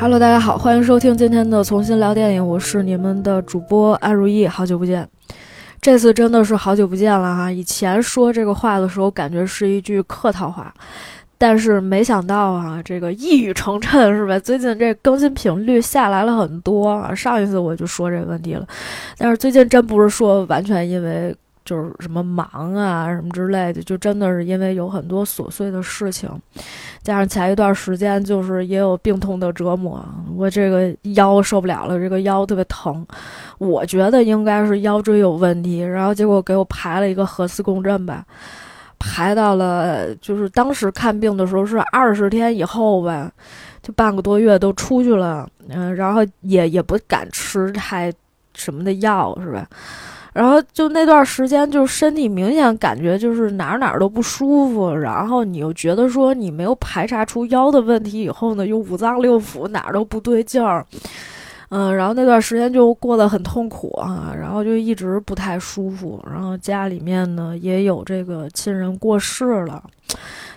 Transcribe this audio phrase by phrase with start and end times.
[0.00, 5.06] Hello，大家好，欢迎收听今天的重新聊电影，我是你们的主播安如意，好久不见。
[5.80, 10.72] 这次真的是好久不见了哈，以前说这个话的时候，感觉是一句客套话，
[11.36, 14.38] 但是没想到啊，这个一语成谶是吧？
[14.38, 18.64] 最近这更新频率下来了很多啊，上一次我就说这个问题了，
[19.18, 21.34] 但是最近真不是说完全因为。
[21.68, 26.30] 就是什么忙啊，什么之类的，就真的是因为有很多琐碎的事情，
[27.02, 30.02] 加上前一段时间就是也有病痛的折磨，
[30.34, 33.06] 我这个腰受不了了，这个腰特别疼，
[33.58, 38.24] 我觉得应该是腰椎有问题，然后结果给我排了一个核磁共振吧，
[38.98, 43.30] 排到了就是当时看病的时候是二十天以后吧，
[43.82, 48.10] 就半个多月都出去了，嗯，然后也也不敢吃太
[48.54, 49.68] 什么的药，是吧？
[50.38, 60.86] 然后就那段时间，就身体明显感觉就是哪儿哪儿都不舒服，然后你又觉得说你没有排查出腰的问题以后呢，又五脏六腑哪儿都不对劲儿，
[61.70, 69.82] 嗯，然后那段时间就过得很痛苦啊，然后就一直不太舒服，然后家里面呢也有这个亲人过世了。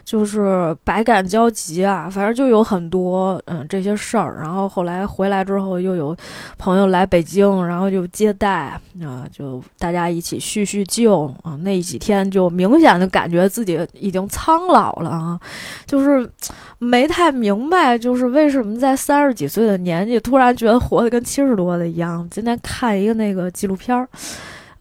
[0.04, 4.38] 就是百感交集啊，反正就有很多嗯这些事儿。
[4.42, 6.16] 然后后来回来之后，又有
[6.58, 11.56] 朋友来北京，然后就接待啊，就大家一起叙叙旧啊。
[11.62, 15.40] 那几天就明显的感觉自己已经苍老了啊，
[15.86, 16.28] 就是
[16.80, 22.28] 没太明白，就是为什么在三十几岁的年纪，突然觉得活得跟七十多的一样。
[22.32, 24.10] 今天看一个那个纪录片儿，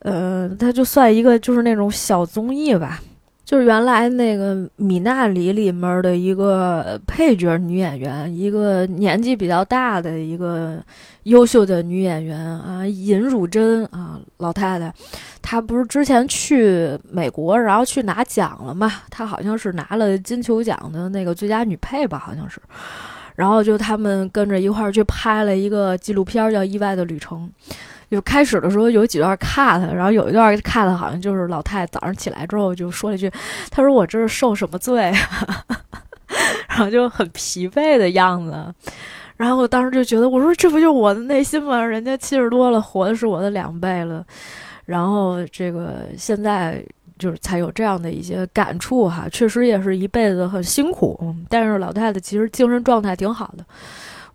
[0.00, 3.00] 呃，它就算一个就是那种小综艺吧。
[3.50, 10.80] 就是原来那个《米娜里》里面的一个配角女演员，一个年纪比较大的一个
[11.24, 14.94] 优秀的女演员啊，尹汝贞啊，老太太，
[15.42, 18.88] 她不是之前去美国，然后去拿奖了嘛？
[19.10, 22.60] 她好像是拿了金球奖的那个最佳女配吧，好像是。
[23.34, 27.50] 然后就他们跟着一块儿去拍了一个纪录片，叫《意外的旅程》。
[28.10, 33.30] 就开始的时候有几段 cut，然后有一段 cut 好像就是老太太早上起来之后就说了一句
[33.70, 35.12] ：“她说我这是受什么罪？”
[36.68, 38.74] 然后就很疲惫的样子。
[39.36, 41.82] 然后我当时就觉得，我说这不就我的内心吗？
[41.82, 44.24] 人家七十多了，活的是我的两倍了。
[44.84, 46.84] 然后这个现在
[47.18, 51.34] 就是才有这样的一些感触哈，确实也是一辈子很辛苦。
[51.48, 53.64] 但是老太太其实精神状态挺好的。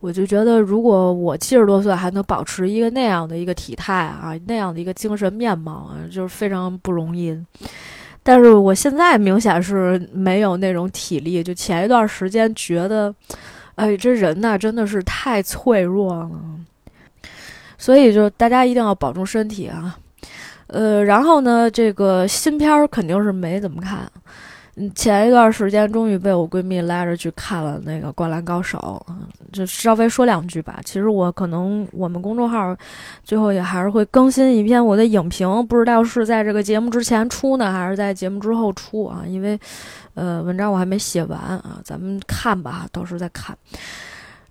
[0.06, 7.36] 我就觉得，如果我七十多岁还能保持一个那样的一个体态啊，那样的一个精神面貌啊，就是非常不容易。
[8.22, 11.42] 但是我现在明显是没有那种体力。
[11.42, 13.12] 就前一段时间觉得，
[13.74, 16.30] 哎，这人呐真的是太脆弱了。
[17.80, 19.98] 所以就大家一定要保重身体啊。
[20.68, 24.08] 呃，然后呢，这个新片儿肯定是没怎么看。
[24.78, 29.06] 嗯，前一段时间终于被我闺蜜拉着去看了那个《灌篮高手》，
[29.54, 30.82] 就稍微说两句吧。
[30.84, 32.76] 其实我可能我们公众号
[33.24, 39.24] 最后也还是会更新一篇我的影评，不知道是在这个节目之前出呢，还是在节目之后出啊？
[39.26, 39.58] 因为，
[40.14, 43.58] 呃，文章我还没写完啊，咱们看吧，到时候再看。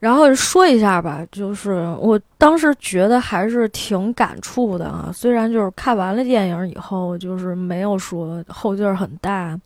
[0.01, 9.59] 然后说一下吧，就是我当时觉得还是挺感触的啊，虽然就是看完了电影以后，就是没有说后劲儿很大。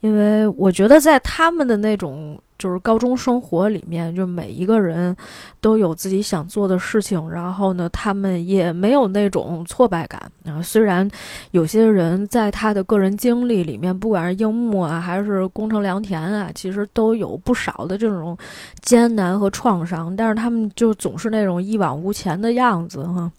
[0.00, 5.14] 因为我觉得，在他们的那种就是高中生活里面，就每一个人
[5.60, 10.62] 都有自己想做的事情，然后呢，他们也没有那种挫败感啊。
[10.62, 11.08] 虽然
[11.50, 18.36] 有些人在他的个人经历里面，不管是樱木啊，还是宫城良田啊，其实都有不少的这种
[18.82, 23.30] 艰难和创伤，但是他们就总是那种一往无前的样子哈。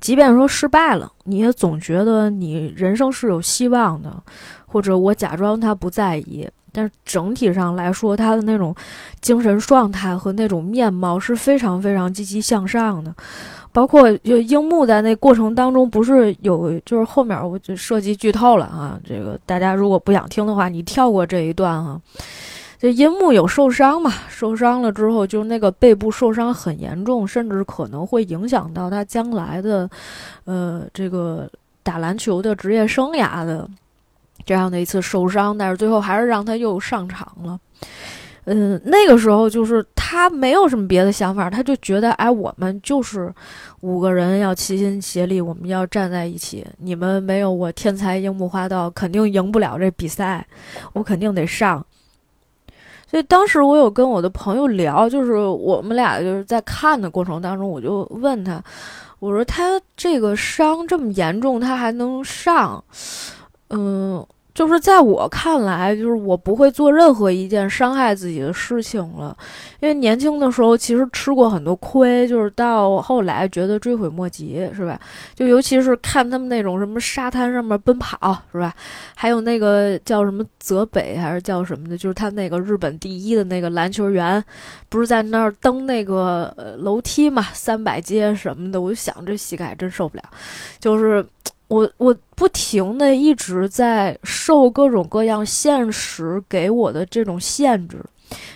[0.00, 4.22] 即便说失败了，你也总觉得你人生是有希望的。
[4.74, 8.74] 或者我假装他不在意，但是整体上来说，他的那种
[9.20, 13.14] 精神状态和那种面貌是非常非常积极向上的。
[13.70, 18.98] 包括就樱木在那过程当中，不是有就是后面我就涉及剧透了啊。
[19.04, 22.00] 这个大家如果不想听的话，你跳过这一段哈。
[22.80, 24.12] 这樱木有受伤嘛？
[24.28, 29.88] 受伤了之后，就是那个背部受伤很严重，甚至可能会影响到他将来的
[30.46, 31.48] 呃这个
[31.84, 33.68] 打篮球的职业生涯的。
[34.44, 37.58] 这样的一次受伤，但是最后还是让他又上场了。
[38.46, 43.32] 嗯，那个时候就是他没有什么别的想法，他就觉得，哎，我们就是
[43.80, 46.62] 五个人要齐心协力，我们要站在一起。
[46.76, 50.46] 你们没有我天才樱木花道，肯定赢不了这比赛，
[50.92, 51.82] 我肯定得上。
[53.10, 58.62] 所以当时我有跟我的朋友聊，就是我们俩就是在看的过程当中，我就问他，
[59.20, 62.84] 我说他这个伤这么严重，他还能上？
[63.74, 69.36] 嗯，就是在我看来，就是我不会做任何一件伤害自己的事情了，
[69.80, 74.98] 因为年轻的时候其实吃过很多亏，就是到后来觉得追悔莫及，是吧？
[75.34, 78.16] 就尤其是看他们那种什么沙滩上面奔跑，
[78.52, 78.72] 是吧？
[79.16, 84.42] 还有那个叫什么泽北还是叫什么的，就是他那个日本第一的那个篮球员，
[84.88, 90.22] 不是在那儿登那个楼梯嘛，三百阶什么的，我就想这膝盖真受不了，
[90.78, 91.26] 就是。
[91.74, 97.98] 我我不停的一直在受各种各样现实给我的这种限制。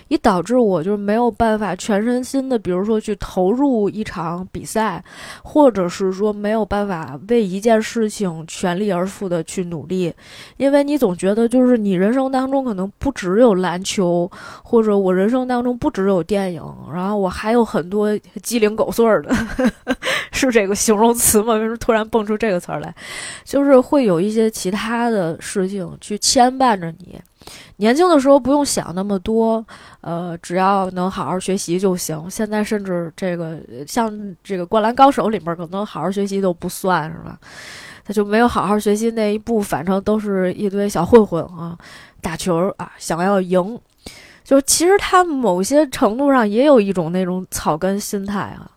[0.09, 5.03] 也导致我就是没有办法全身心的，比如说去投入一场比赛，
[5.43, 10.13] 或者是说没有办法为一件事情全力而赴的去努力，
[10.57, 14.31] 因为你总觉得就是你人生当中可能不只有篮球，
[14.63, 16.63] 或者我人生当中不只有电影，
[16.93, 19.35] 然后我还有很多鸡零狗碎儿的，
[20.33, 21.55] 是这个形容词吗？
[21.55, 22.95] 为什么突然蹦出这个词儿来？
[23.45, 27.21] 就是会有一些其他的事情去牵绊着你。
[27.77, 29.65] 年轻的时候不用想那么多，
[30.01, 32.29] 呃，只要能好好学习就行。
[32.31, 37.39] 现在甚至这个像这个《灌篮高手》里面，可能好好学习都不算是吧？
[38.05, 41.77] 他就没有好好学习那一步，反正都是一堆小混混啊，
[42.21, 43.79] 打球啊，想要赢。
[44.43, 48.71] 就其实他某些程度上也有一种那种草根心态啊。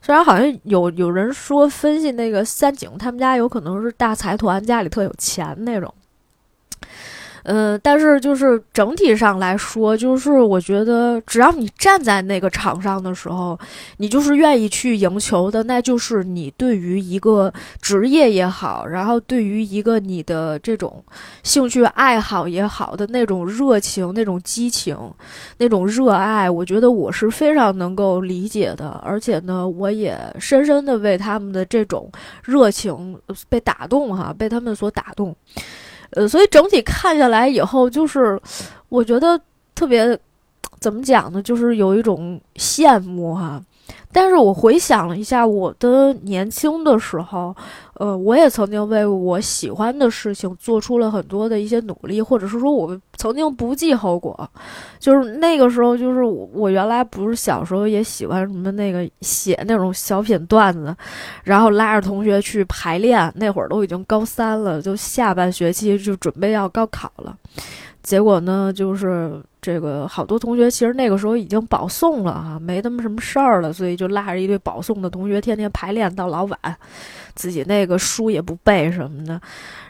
[0.00, 5.92] 虽然好像有有人说分析那个三井，他们家有可能是大财团，家里特有钱那种。
[7.48, 13.56] 嗯，但是就是整体上来说，就是我觉得，只要你站在那个场上的时候，
[13.98, 21.04] 你就是愿意去赢球的，那就是你对于一个职业也好，然后对于一个你的这种
[21.44, 24.98] 兴趣爱好也好的那种热情、那种激情、
[25.58, 32.10] 那种热爱，我觉得我是非常能够理解的，而且呢，我也深深的为他们的这种
[32.42, 33.16] 热情
[33.48, 35.32] 被打动，哈，被他们所打动。
[36.10, 38.40] 呃，所以整体看下来以后，就是
[38.88, 39.40] 我觉得
[39.74, 40.18] 特别
[40.80, 41.42] 怎么讲呢？
[41.42, 43.62] 就是有一种羡慕哈。
[44.12, 47.54] 但是我回想了一下我的年轻的时候，
[47.94, 54.48] 呃，我也曾经为我喜欢的事情做出了很多的一些努力，或者是说我曾经不计后果。
[54.98, 60.96] 就是那个时候，就是我原来不是小时候也喜欢什么那个写那种小品段子，
[61.44, 63.30] 然后拉着同学去排练。
[63.36, 67.36] 那会儿都已经高三了，就下半学期就准备要高考了。
[68.02, 76.56] 结果呢，就是这个好多同学其实那个时候已经保送了啊，没他妈什么事儿了，所以就拉着一堆保送的同学天天排练到老晚，
[77.34, 79.40] 自己那个书也不背什么的。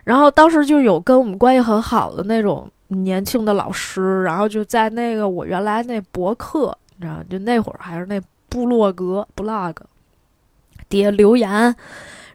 [0.05, 8.19] 然后当时就有跟我们关系很好的那种年轻的老师，然后就在那个我原来那博客，你知道，就那会儿还是那
[8.49, 9.75] 部落格 blog
[10.89, 11.77] 底下留言。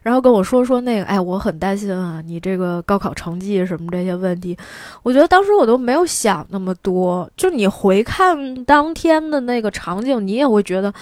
[0.02, 4.56] 然后跟我说说那个，哎，我很担心啊，你这个高考成绩什么这些问题，
[5.04, 7.30] 我觉得当时我都没有想那么多。
[7.36, 10.92] 就你回看当天的那个场景，你也会觉得，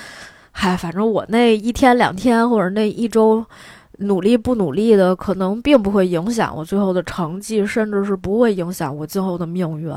[0.52, 3.42] 嗨，反正我那一天两天或者那一周
[4.00, 9.90] 努力不努力的，可能并不会影响我最后的成绩，甚至是不会影响我最后的命运，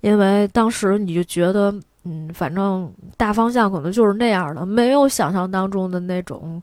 [0.00, 1.74] 因为当时你就觉得，
[2.04, 6.62] 嗯，反正大方向可能就是那样的，没有想象当中的那种。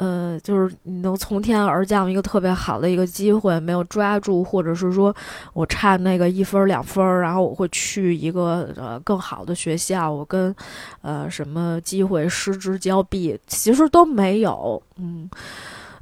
[0.00, 5.14] 呃，就是你能从天而降一个特别好的一个机会，没有抓住，或者是说
[5.52, 10.56] 我差那个一分两分，然后我会去一个呃更好的学校，我跟
[11.02, 14.82] 呃什么机会失之交臂，其实都没有。
[14.96, 15.28] 嗯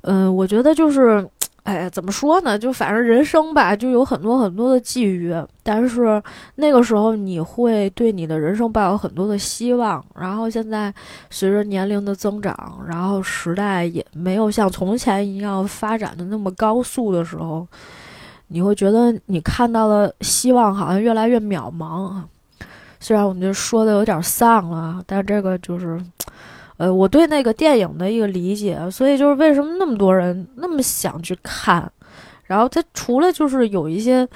[0.02, 1.28] 嗯，我觉得就是。
[1.68, 2.58] 哎，怎么说呢？
[2.58, 5.36] 就反正人生吧，就有很多很多的际遇。
[5.62, 6.22] 但是
[6.54, 10.02] 那个时候，你会对你的人生抱有很多的希望。
[10.18, 10.90] 然后现在，
[11.28, 17.68] 随着年龄的增长，然后时代也没有像从前一样发展的那么高速的时候，
[18.46, 22.22] 你会觉得你看到的希望好像越来越渺茫。
[22.98, 26.00] 虽然我们就说的有点丧了，但这个就是。
[26.78, 31.90] 呃，我对那个电影的一个理解，所以就是为什么那么多人那么想去看，
[32.44, 34.26] 然后它除了就是有一些，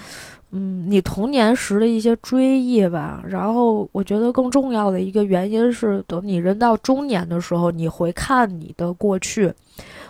[0.50, 9.52] 嗯，你童年时的一些追忆吧，然后我觉得更重要的一个原因是，等你人到中年的时候，你回看你的过去，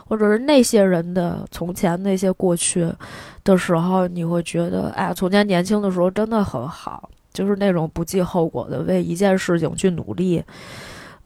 [0.08, 2.90] 或者是那些人的从前那些过去
[3.44, 10.42] 的时候，你会觉得，哎，从前年轻的时候真的很好，就是那种不计后果的为一件事情去努力。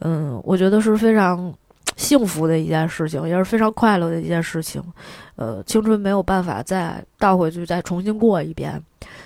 [0.00, 1.52] 嗯，我觉得是非常
[1.96, 4.82] 幸福的一件事情，也是非常快乐的一件事情。
[5.36, 8.82] 呃，青春没有办法再倒回去再重新过一遍，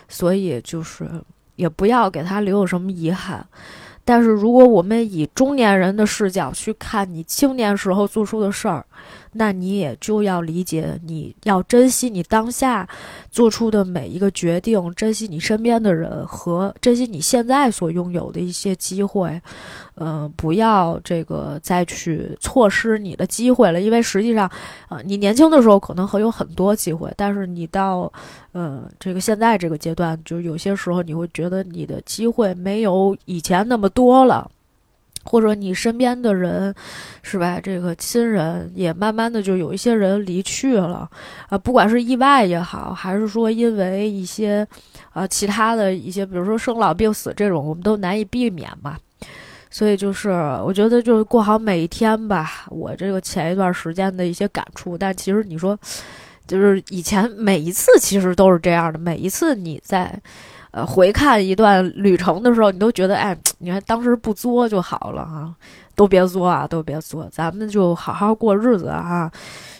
[0.08, 1.08] 所以就是
[1.56, 3.46] 也不要给他留有什么遗憾。
[4.02, 8.84] 但是如果我们以中年人的视角去看你青年时候做出的事儿，
[9.34, 12.88] 那你也就要理解，你要珍惜你当下
[13.30, 19.40] 做出的每一个决定，珍惜你身边的人和珍惜你现在所拥有的一些机会，
[20.00, 23.80] 嗯，不要这个再去错失你的机会了。
[23.80, 24.50] 因为实际上，
[24.88, 28.12] 啊，你年轻的时候可能会有很多机会，但是你到，
[28.52, 34.50] 呃，这个现在这个阶段，就有些时候你会觉得你的机会没有以前那么多了。
[35.22, 36.74] 或者你身边的人，
[37.22, 37.60] 是吧？
[37.60, 41.06] 这个亲人也慢慢的就有一些人离去了，
[41.50, 44.66] 啊，不管是意外也好，还是说因为一些，
[45.12, 48.96] 啊，其他的一些，比如说生老病死这种，我们都难以避免嘛。
[49.70, 50.28] 所以就是
[50.64, 52.66] 我觉得就是过好每一天吧。
[52.68, 55.78] 我这个前一段时间的一些感触，但其实你说，
[56.46, 60.20] 就是以前每一次其实都是这样的，每一次你在。
[60.72, 65.52] 呃，回看一段旅程的时候，你都觉得，哎，你看当时不作就好了哈，
[65.96, 69.28] 都别作啊，都别作，咱们就好好过日子哈，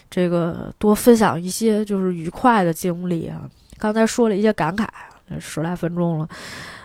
[0.09, 3.49] 这个多分享一些就是愉快的经历啊。
[3.77, 4.85] 刚才说了一些感慨，
[5.39, 6.27] 十来分钟了，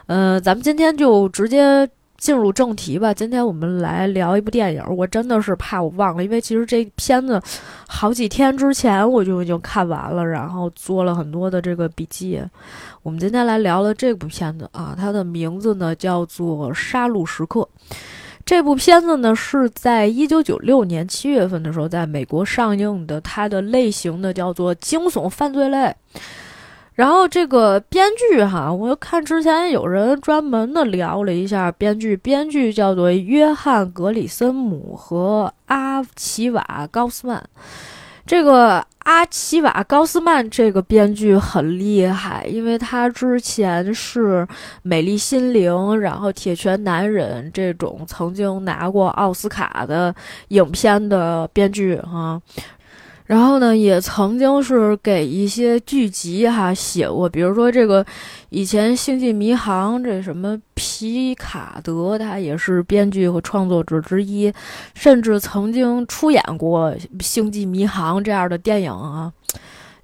[0.06, 1.90] 嗯，咱们今天就直接。
[2.18, 4.82] 进入正题吧，今天我们来聊一部电影。
[4.96, 7.40] 我真的是怕我忘了，因为其实这片子
[7.86, 12.40] 好几天之前我就已经看完了，然后做了很多的这个笔记。
[13.02, 17.60] 我们今天来聊了这部片子啊，它的名字呢叫做《杀戮时刻》。
[18.44, 25.94] 这部片子呢是在一九九六年七月份的时候在美国上映的，它的类型呢叫做惊悚犯罪类。
[26.96, 37.42] 然后这个编剧哈，我又看之前有人专门的聊了一下编剧，编剧叫做约翰·格里森姆和阿奇瓦·高斯曼。
[38.24, 44.38] 这个阿奇瓦·高斯曼这个编剧很厉害，因为他之前是
[44.82, 50.12] 《美丽心灵》然后《铁拳男人》这种曾经拿过奥斯卡的
[50.48, 52.40] 影片的编剧哈。
[53.26, 58.06] 然后呢，也曾经是给一些剧集哈写过，比如说这个
[58.50, 64.52] 以前《星际迷航》这什么皮卡德，他也是编剧和创作者之一，
[64.94, 69.32] 甚至曾经出演过《星际迷航》这样的电影啊。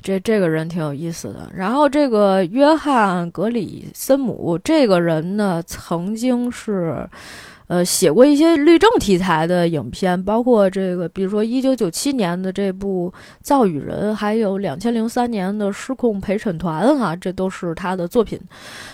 [0.02, 1.48] 这这个人挺有意思的。
[1.54, 7.08] 然后这个约翰·格里森姆这个人呢，曾经是。
[7.72, 13.10] 呃，写过一些律政题材的影片，包括这个，比如说一九九七年的这部
[13.40, 18.38] 《造雨人》，还有两千零三年的《失控陪审团》哈，这都是他的作品。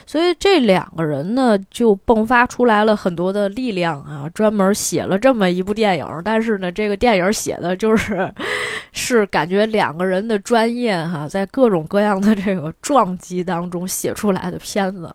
[0.06, 6.06] 所以这两个人呢，就迸发出来了很多的力量啊，专门写了这么一部电影。
[6.24, 8.32] 但是呢，这个电影写的就是，
[8.92, 15.12] 是感觉两个人的专业哈，在各种各样的这个撞击当中写出来的片子。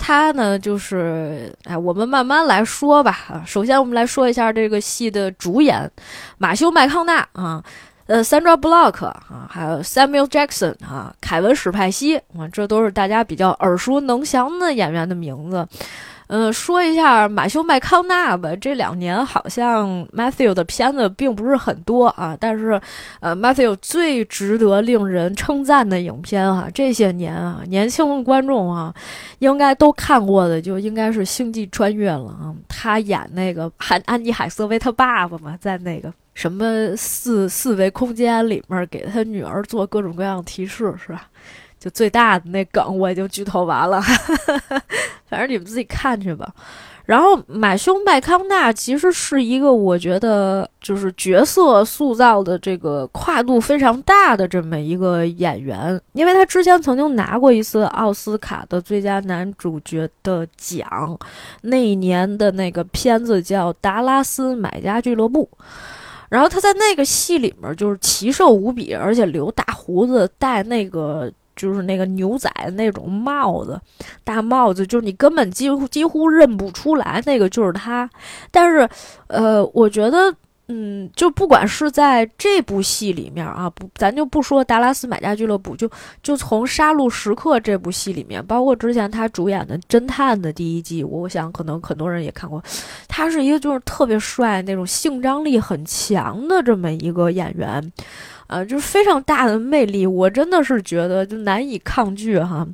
[0.00, 3.42] 他呢，就是哎，我们慢慢来说吧。
[3.46, 5.88] 首先我们来说一下这个戏的主演，
[6.38, 7.62] 马修麦康纳啊，
[8.06, 15.68] 呃，Sandra Block 啊，还有 Samuel Jackson 啊，凯文史派西啊，这都是大家比较耳熟能详的演员的名字。
[16.32, 18.54] 嗯，说一下马修麦康纳吧。
[18.54, 22.80] 这两年好像 Matthew 的片子并不是很多啊，但是，
[23.18, 28.94] 呃，Matthew 最值得令人称赞的影片啊，这些年啊，年轻的观众啊，
[29.40, 32.54] 应该都看过的，就应该是《星际穿越》了啊。
[32.68, 41.26] 他演那个安安妮海瑟薇他爸爸嘛，在那个什么四四维空间里面给他女儿做各种各样的提示，是吧？
[41.80, 44.00] 就最大的那梗我已经剧透完了，
[45.26, 46.54] 反正你们自己看去吧。
[47.06, 61.18] 然后买凶麦康纳其实是一个我觉得就是角色塑造的这个跨度非常大的这么一个演员，因为他之前曾经拿过一次奥斯卡的最佳男主角的奖，
[61.62, 65.48] 那一年的那个片子叫《达拉斯买家俱乐部》，
[66.28, 71.32] 然后他在那个戏里面就是奇瘦无比，而且留大胡子，戴那个。
[71.60, 73.78] 就是那个牛仔的那种帽子，
[74.24, 78.08] 大帽子，就是你根本几乎几乎认不出来，那个就是他。
[78.50, 78.88] 但是，
[79.26, 80.34] 呃，我觉得，
[80.68, 85.90] 嗯，就不管是在这部戏里面啊，不，咱就不说《达拉斯买家俱乐部》，就
[86.22, 92.62] 就从《杀戮时刻》这部戏里面，包括之前他主演的《侦探》的第一季，我想可能很多人也看过，
[93.06, 97.92] 他是一个就是特别帅那种性张力很强的这么一个演员。
[98.50, 102.66] 啊，就是非常大的魅力，我真的是觉得就难以抗拒哈。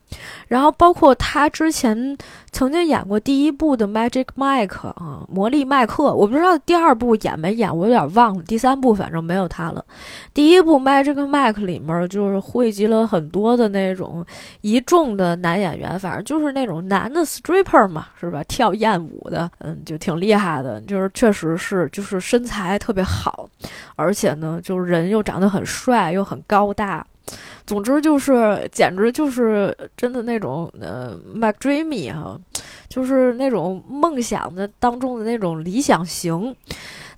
[0.48, 2.16] 然后包括他之前
[2.50, 8.42] 曾经演过第一部的《Magic Mike》啊，魔力麦克，我不知道第二部演没演，我有点忘了。
[8.44, 9.84] 第三部反正没有他了。
[10.32, 14.24] 第一部《Magic Mike》里面就是汇集了很多的那种
[14.62, 18.42] 一众的男演员，反正就是那种男的 stripper 嘛，是吧？
[18.44, 23.46] 跳艳舞的，嗯，就挺厉害的，就是确实是就是身材特别好，
[23.94, 25.64] 而且呢，就是人又长得很。
[25.66, 27.04] 帅又很高大，
[27.66, 32.38] 总之就是简直就是真的那种呃，McDreamy 哈，
[32.88, 36.54] 就是那种梦想的当中的那种理想型。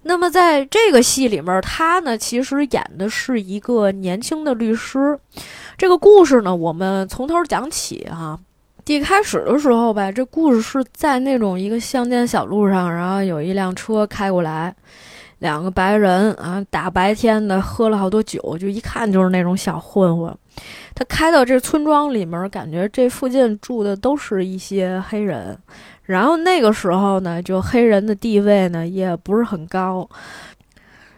[0.02, 5.18] 那么在这个戏里面，他呢其实演的是一个年轻的律师。
[5.76, 8.38] 这个故事呢，我们从头讲起哈。
[8.86, 14.74] 一开始的时候吧，这故事是在那种一个乡间小路上，然后有一辆车开过来。
[15.38, 20.36] 两个白人啊，大白天的喝了好多酒，就一看就是那种小混混。
[20.94, 25.56] 他开到这村庄里面，感觉这附近住的都是一些黑人。
[26.02, 30.08] 然后那个时候呢，就黑人的地位呢也不是很高。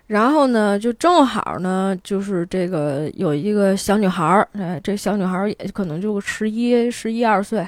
[0.08, 7.66] 然后呢，就正好呢，就是这个有一个小女孩儿，哎，这小女孩儿也可能就十一、十一二岁。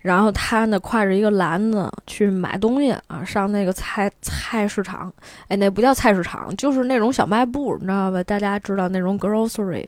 [0.00, 5.12] 然后他呢，挎着一个篮子去买东西啊，上那个菜菜市场，
[5.48, 8.22] 哎，那不叫菜市场，就是那种小卖部，你知道吧？
[8.24, 9.86] 大家知道那种 grocery，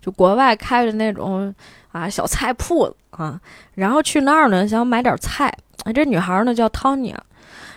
[0.00, 1.54] 就国外开的那种
[1.92, 3.40] 啊小菜铺啊。
[3.74, 5.52] 然后去那儿呢，想买点菜。
[5.84, 7.16] 哎这女孩呢叫 Tanya，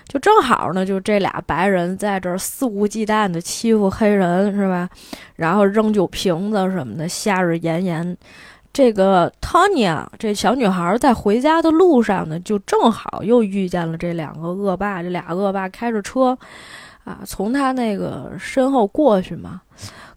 [0.07, 4.89] 就正好呢，就这俩白人在这儿肆无忌惮的欺负黑人，是吧？
[5.35, 8.17] 然后扔酒瓶子什么的，夏日炎炎。
[8.77, 15.01] 这个 Tanya 这小女孩在回家的路上呢，就正好又遇见了这两个恶霸。
[15.01, 16.37] 这俩恶霸开着车，
[17.03, 19.59] 啊，从他那个身后过去嘛。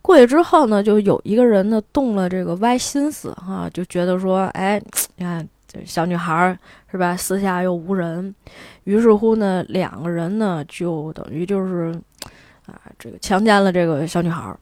[0.03, 4.79] 过去之后呢，就有一个人呢动了这个歪心思，哈，就觉得说，哎，
[5.17, 6.55] 你看这小女孩
[6.91, 7.17] 是吧？
[7.17, 8.35] 四下又无人，
[8.85, 11.99] 于是乎呢，两个人呢就等于就是，
[12.67, 14.55] 啊，这个强奸了这个小女孩。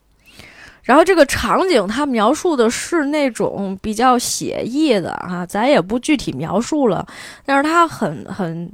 [0.88, 7.06] 然后这个场景，他描述的是那种比较写意的啊，咱也不具体描述了，
[7.44, 8.72] 但是他很很，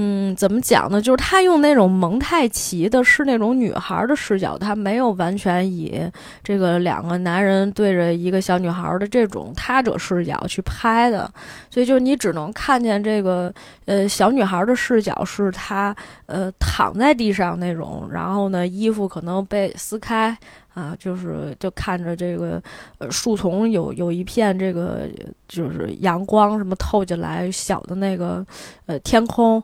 [0.00, 1.02] 嗯，怎么讲呢？
[1.02, 6.08] 就是他用那种蒙太奇的，是那种女孩的视角，他没有完全以
[6.40, 11.28] 这个两个男人对着一个小女孩的这种他者视角去拍的，
[11.68, 13.52] 所以就你只能看见这个
[13.86, 15.92] 呃小女孩的视角是她
[16.26, 20.38] 呃躺在地上那种，然后呢衣服可能被撕开。
[20.74, 22.62] 啊，就是就看着这个，
[22.98, 25.08] 呃，树丛有有一片这个，
[25.48, 28.46] 就是阳光什么透进来，小的那个，
[28.86, 29.60] 呃，天空，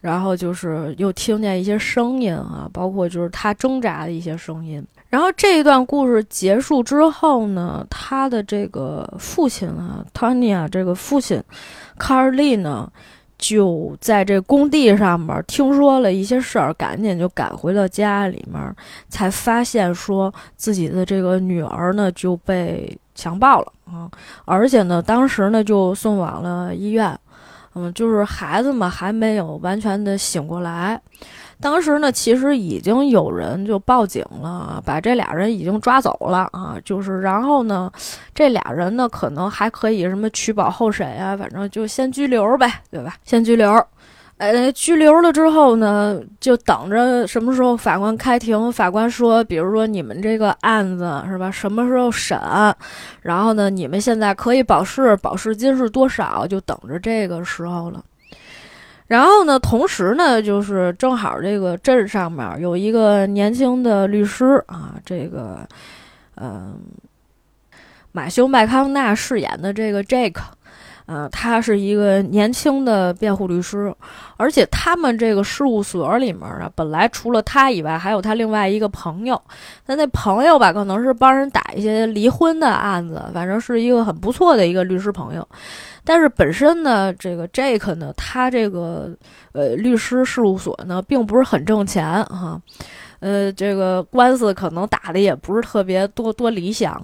[0.00, 4.84] 然后就是又听见一些声音啊，包括就是他挣扎的一些声音。
[5.08, 11.42] 然后这一段故事结束之后呢，他的这个父亲啊，Tony 啊，这个父亲
[11.98, 12.90] ，Carly 呢。
[13.40, 18.74] 就在这工地上面听说了一些事儿，赶紧就赶回了家里面，
[19.08, 24.10] 才发现说自己的这个女儿呢就被强暴了啊，
[24.44, 27.16] 而且呢当时呢就送往了医院，
[27.78, 31.00] 嗯，就是孩子们还没有完全的醒过来。
[31.60, 36.76] 当时呢，其实已经有人就报警了，把这俩人已经抓走了啊。
[36.84, 37.90] 就是，然后呢，
[38.34, 43.14] 这俩人呢，可能还可以什么取保候审啊，反正就先拘留呗，对吧？
[43.24, 43.84] 先拘留。
[44.38, 48.70] 呃，拘留了之后呢，就等着什么时候法官开庭。
[48.72, 52.38] 法官说，比如说你们这个案子是吧，什么时候审？
[53.20, 56.46] 然后呢，你们现在可以保释，保释金是多少？
[56.46, 58.02] 就等着这个时候了。
[59.08, 65.66] 然后呢，同时呢，就是正好这个镇上面有一个年轻的律师啊，这个，
[66.36, 66.78] 嗯，
[68.12, 70.40] 马修麦康纳饰演的这个 Jake。
[71.08, 73.90] 呃，他是一个年轻的辩护律师，
[74.36, 79.40] 而且他们这个事务所里面啊，本来除了他以外，还有他另外一个朋友。
[79.86, 85.48] 他那朋友吧，可能是帮人打一些离婚的案子，反正是一个很不错的一个律师朋友。
[86.04, 89.10] 但是本身呢，这个 Jake 呢，他这个
[89.52, 92.60] 呃律师事务所呢，并不是很挣钱哈，
[93.20, 97.02] 呃，这个官司可能打的也不是特别多多理想。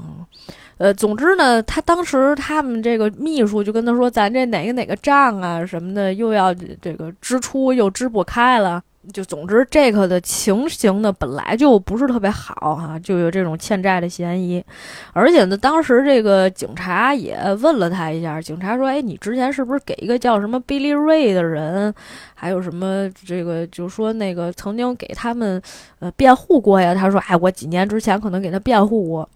[0.79, 8.83] 呃，总之呢，他当时他们这个秘书就跟他说：“咱这哪个哪个账啊什么的，又要这个支出又支不开了。”
[9.13, 14.65] 就总之，这个的情形呢，本来就不是特别好哈，就有这种欠债的嫌疑。
[15.13, 21.95] 而且呢，当时这个警察也问了他一下，警察说：“哎，你之前是不是给一个叫什么 Billy Ray 的人，
[22.35, 25.61] 还有什么这个，就说那个曾经给他们
[25.99, 29.29] 呃辩护过呀？”他说：“哎，我几年之前可能给他辩护过。”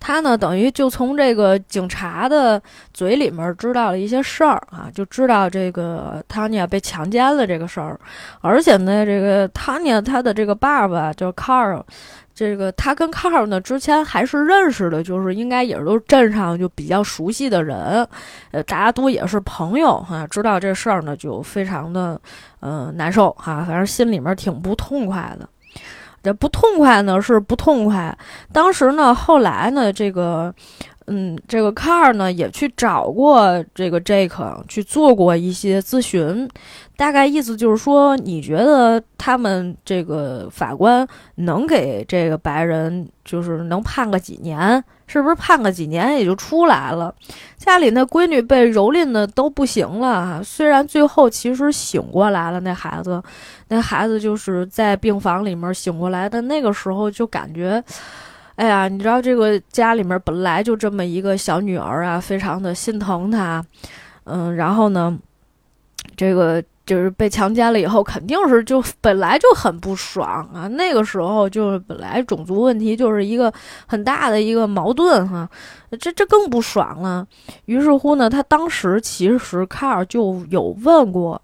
[0.00, 2.60] 他呢，等于就从这个警察的
[2.94, 7.98] 嘴里面知道了一些事儿啊，就知道这个汤尼被强奸了这个事儿，
[8.40, 11.82] 而且呢，这个汤尼他的这个爸爸叫 Carl，
[12.34, 18.06] 这个他跟 car 呢之前还是认识的，就是应该也是都镇上就比较熟悉的人，
[18.52, 22.20] 呃，大家都也是朋友哈，知道这事儿呢就非常的
[22.60, 25.48] 呃难受哈，反正心里面挺不痛快的。
[26.32, 28.16] 不痛快呢，是不痛快。
[28.52, 30.54] 当时呢，后来呢，这个，
[31.06, 36.48] 嗯，这个 Car 呢也去找过这个 Jake 去做过一些咨询，
[36.96, 44.82] 大概意思就是说，你觉得他们这个法官能给这个白人，就是能判个几年？
[45.08, 47.12] 是不是判个几年也就出来了？
[47.56, 50.40] 家里那闺女被蹂躏的都不行了。
[50.44, 53.20] 虽然最后其实醒过来了，那孩子，
[53.66, 56.40] 那孩子就是在病房里面醒过来的。
[56.42, 57.82] 那个时候就感觉，
[58.54, 63.64] 哎呀，你知道这个家里面本来就这么一个小女儿啊，非常的心疼她。
[64.24, 65.18] 嗯，然后呢，
[66.16, 66.62] 这个。
[66.88, 70.66] 就是被强奸了以后，肯定是就本来就很不爽啊。
[70.68, 73.52] 那个时候就是本来种族问题就是一个
[73.86, 75.46] 很大的一个矛盾哈，
[76.00, 77.26] 这这更不爽了。
[77.66, 81.40] 于是乎呢，他当时其实卡尔就有问过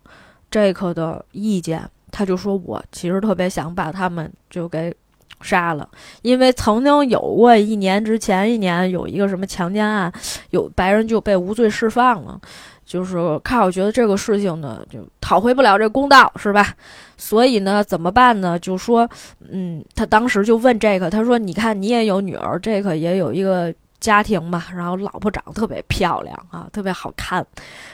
[0.51, 4.95] 杰克的意见，他就说我其实特别想把他们就给
[5.43, 5.87] 杀了，
[6.23, 10.11] 因为曾经有过一年之前一年有一个什么强奸案，
[10.51, 12.41] 有白人就被无罪释放了。
[12.85, 16.75] 就是看，我觉得这个事情呢，就讨回不了这公道，是吧？
[17.17, 18.59] 所以呢，怎么办呢？
[18.59, 19.09] 就说，
[19.51, 27.45] 嗯，他当时就问这个，他说：“你看，你也有女儿，这个也有一个家庭嘛，然后老婆长得特别漂亮啊，特别好看，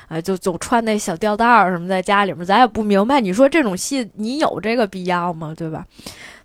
[0.09, 5.55] 啊，就总穿那小吊带儿什么，在家里面，咱也不明白，你说这种戏你有这个必要吗？
[5.57, 5.87] 对吧？”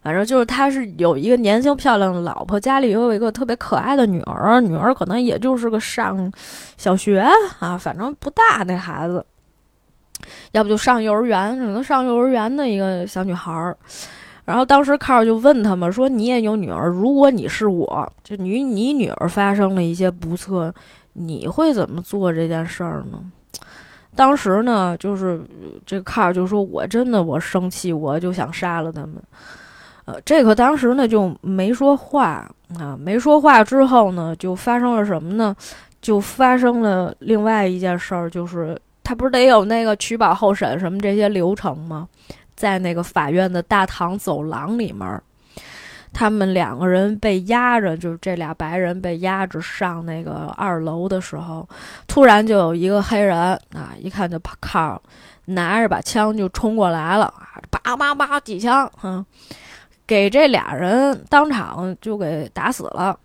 [0.05, 6.31] 反正就是他是有一个年轻漂亮的老婆，家里又有一个特别可爱的女儿，女儿可能也就是个上
[6.77, 9.25] 小学啊，反正不大那孩子，
[10.51, 13.75] 要不就上幼儿园，可能上幼儿园的一个小女孩儿。
[14.45, 20.71] 然后当时卡尔就问他们说：“你也有女儿，如果你是我，就你你女儿发生了一些不测，
[21.13, 23.19] 你会怎么做这件事儿呢？”
[24.15, 25.41] 当时呢，就是
[25.83, 29.15] 这卡尔就说：“我真的我生气，我就想杀了他们。”
[30.05, 32.47] 呃，这个当时呢就没说话
[32.79, 35.55] 啊，没说话之后呢，就发生了什么呢？
[36.01, 42.07] 就发生了另外一件事儿，就是他不是得有那个取保候审什么这些流程吗？
[42.55, 45.21] 在那个法院的大堂走廊里面，
[46.13, 51.67] 他们两个人被压着，就是这俩白人被压着上那个二楼的时候，
[52.07, 53.37] 突然就有一个黑人
[53.73, 55.01] 啊，一看就靠，
[55.45, 59.25] 拿着把枪就冲过来了啊，叭叭叭几枪，嗯。
[60.07, 63.17] 给这俩人当场就给打死了，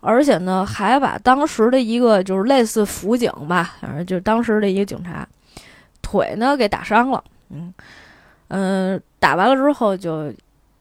[0.00, 5.26] 而且呢，还把当时的一个就是类似辅警吧，反正就当时的一个警察
[6.00, 7.22] 腿呢给打伤了。
[7.50, 7.72] 嗯
[8.48, 10.32] 嗯，打完了之后就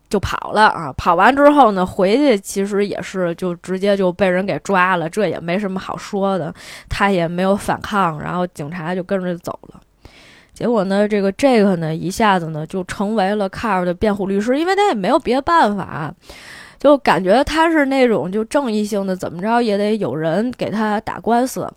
[0.09, 0.93] 就跑了啊！
[0.95, 6.53] 跑完之后呢，回去其实也是就直接就被人给抓了，这也没什么好说的，
[6.87, 9.81] 他也没有反抗，然后警察就跟着走了。
[10.57, 16.11] 结果呢，这个这个呢，一下子呢就成为了卡尔的辩护律师，因为他也没有别的办法，
[16.79, 21.71] 就感觉他是那种就正义性的，怎么着也得有人给他打官司。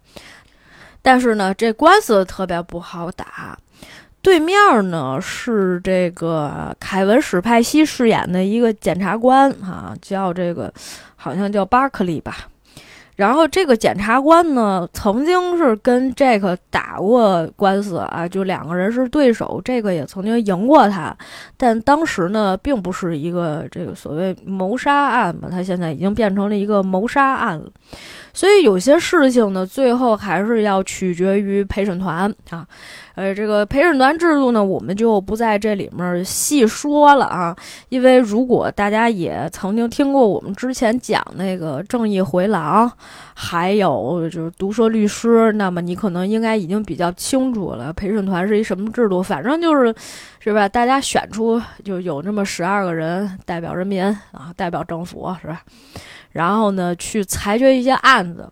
[1.02, 3.54] 但是呢，这官司特别不好打，
[4.22, 4.56] 对面
[4.88, 10.72] 呢是这个凯文史派西饰演的一个检察官啊，叫这个
[11.16, 12.48] 好像叫巴克利吧。
[13.20, 21.14] 然后这个检察官呢，曾经是跟这个打过官司啊，就两个人是对手，这个也曾经赢过他，
[21.58, 27.70] 但当时呢，并不是一个这个所谓谋杀案吧，他现在已经变成了一个谋杀案了。
[28.32, 32.66] 所以有些事情呢，最后还是要取决于陪审团啊。
[33.16, 37.54] 呃，这个陪审团制度呢，我们就不在这里面细说了啊。
[37.90, 42.88] 因为如果大家也曾经听过我们之前讲那个《正义回廊》，
[43.34, 49.22] 还有就是《毒舌律师》，那么你可能应该已经比较清楚了陪审团是一什么制度。
[49.22, 49.94] 反正就是，
[50.38, 50.66] 是吧？
[50.66, 55.60] 大家选出就有这么十二个人代表人民啊，代表政府，是吧？
[56.30, 58.50] 然后呢，去裁决一些案子。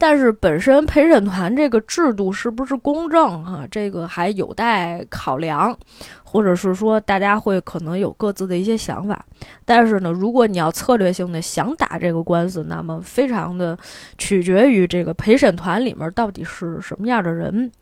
[0.00, 5.76] 但是本身陪审团这个制度是不是公正哈，这个还有待考量，
[6.22, 9.24] 或者是说大家会可能有各自的一些想法。
[9.64, 13.76] 但是呢，如果你要策略性的想打这个官司，那么非常的
[14.16, 17.72] 取决于这个陪审团里面到底是什么样的人。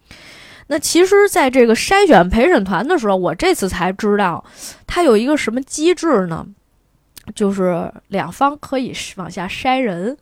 [0.68, 4.42] 那其实，在这个筛选陪审团的时候，我这次才知道，
[4.86, 6.46] 它有一个什么机制呢？
[7.34, 10.16] 就是两方可以往下筛人。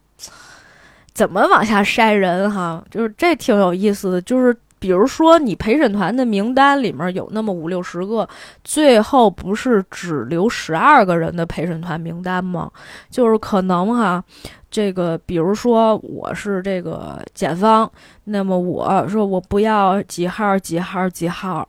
[1.12, 2.84] 怎么往下筛人哈？
[2.90, 4.20] 就是这挺有意思的。
[4.20, 8.28] 就是比如说，你陪审团的名单里面有那么五六十个，
[8.64, 12.68] 最后不是只留十二个人的陪审团名单吗？
[13.10, 14.22] 就是可能哈，
[14.68, 17.88] 这个比如说我是这个检方，
[18.24, 21.68] 那么我说我不要几号几号几号。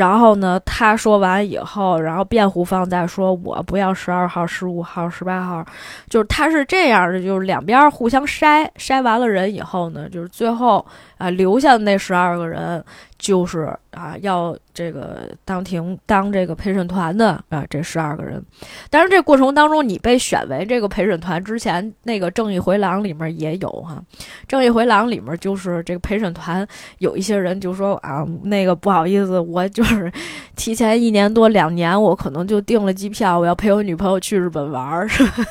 [0.00, 5.62] 然后呢，他说完以后，然后辩护方再说，我不要十二号、十五号、十八号，
[6.08, 10.86] 就是他是这样的，就是两边互相筛，筛完了人以后呢，就是最后
[11.20, 12.84] 啊留下那十二个人。
[13.20, 18.42] 就是啊，要这个当庭当这个陪审团的啊，这十二个人。
[18.88, 24.02] 但是这过程当中，你被选为这个陪审团之前，那个《正义回廊》里面也有哈，
[24.48, 30.10] 《正义回廊》里面就是这个陪审团有一些人就说啊，那个不好意思，我就是
[30.56, 35.44] 提前一年多两年，我可能就订了机票，我要陪我女朋友去日本玩儿，是吧？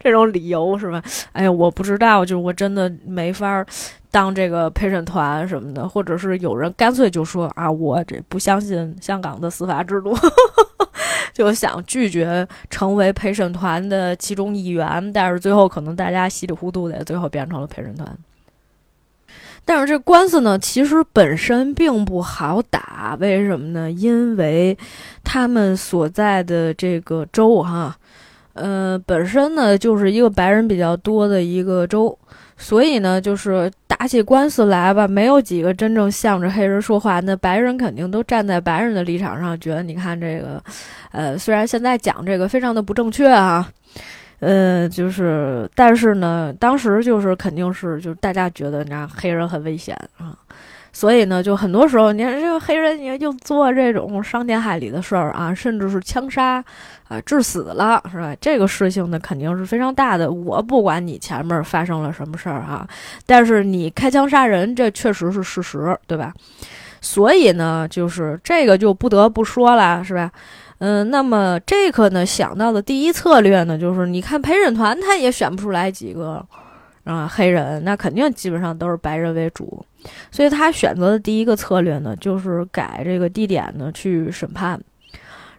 [0.00, 1.00] 这种理由是吧？
[1.30, 3.64] 哎呀，我不知道，就是我真的没法。
[4.14, 10.16] 当这个陪审团什么的，或者是有人干脆就说啊，我这不相信香港的司法制度，
[11.34, 18.16] 就想拒绝成为陪审团的其中一员，但是最后可能大家稀里糊涂的，最后变成了陪审团。
[19.64, 23.90] 但是这官司呢，其实本身并不好打，为什么呢？
[23.90, 24.78] 因为
[25.24, 27.96] 他们所在的这个州哈，
[28.52, 32.16] 呃，本身呢就是一个白人比较多的一个州。
[32.56, 37.20] 所以呢，就是打起官司来吧，没有几个真正向着黑人说话。
[37.20, 40.62] 那白人肯定都站在白人的立场上，觉得你看这个，
[41.12, 43.68] 呃，虽然现在讲这个非常的不正确啊，
[44.40, 50.36] 呃，就是，但是呢，当时就是肯定是，就是大家觉得，那黑人很危险啊。
[50.96, 56.64] 所以呢，就很多时候，你看这个黑人也就做这种伤天害理的事儿啊，甚至是枪杀，
[57.08, 58.32] 啊，致死了，是吧？
[58.40, 60.30] 这个事情呢，肯定是非常大的。
[60.30, 62.86] 我不管你前面发生了什么事儿哈，
[63.26, 66.32] 但是你开枪杀人，这确实是事实，对吧？
[67.00, 70.30] 所以呢，就是这个就不得不说了，是吧？
[70.78, 76.46] 嗯，那么这个呢，想到的第一策略呢，就是你看陪审团他也选不出来几个。
[77.04, 79.84] 啊，黑人那肯定基本上都是白人为主，
[80.30, 84.80] 所以他选择的第一个策略呢，就是改这个地点呢去审判。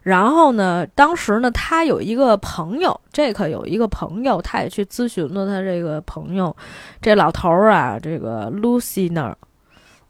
[0.01, 6.55] 然后呢，当时呢，他有一个朋友，这可有一个朋友，他也去咨询了他这个朋友，
[7.01, 9.38] 这老头儿啊，这个 Lucy 那儿。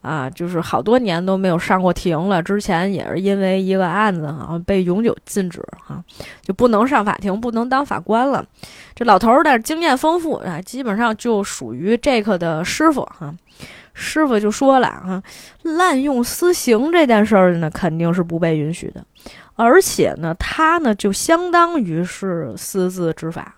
[0.06, 2.40] 啊，就是好多年都没有上过庭了。
[2.40, 6.00] 之前也是因为一个案子哈，被永久禁止哈，
[6.42, 8.46] 就不能上法庭，不能当法官了。
[8.94, 13.34] 这老头儿的经验丰富啊，基本上就属于这个的师傅哈。
[13.92, 15.22] 师傅就说了哈，
[15.62, 19.04] 滥用私刑这件事儿呢，肯定是不被允许的。
[19.54, 23.56] 而且呢，他呢就相当于是私自执法。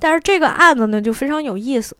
[0.00, 1.96] 但是这个案子呢就非常有意思，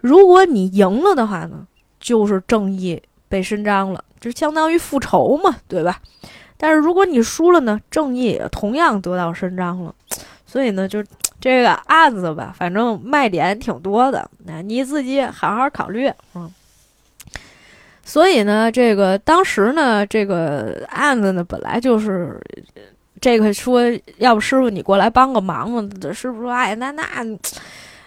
[0.00, 1.66] 如果你赢了的话呢，
[1.98, 3.02] 就是正义。
[3.32, 5.98] 被伸张了，就相当于复仇嘛，对吧？
[6.58, 9.94] 但是如果你输了呢，正义也同样得到伸张了。
[10.44, 11.02] 所以呢，就
[11.40, 16.12] 这个案子吧，反正卖点挺多的，那你自己好好考虑。
[16.34, 16.52] 嗯，
[18.04, 22.38] 所以呢，这个当时呢，这个案子呢，本来就是
[23.18, 23.80] 这个说，
[24.18, 25.88] 要不师傅你过来帮个忙嘛？
[26.12, 27.04] 师傅说，哎，那那。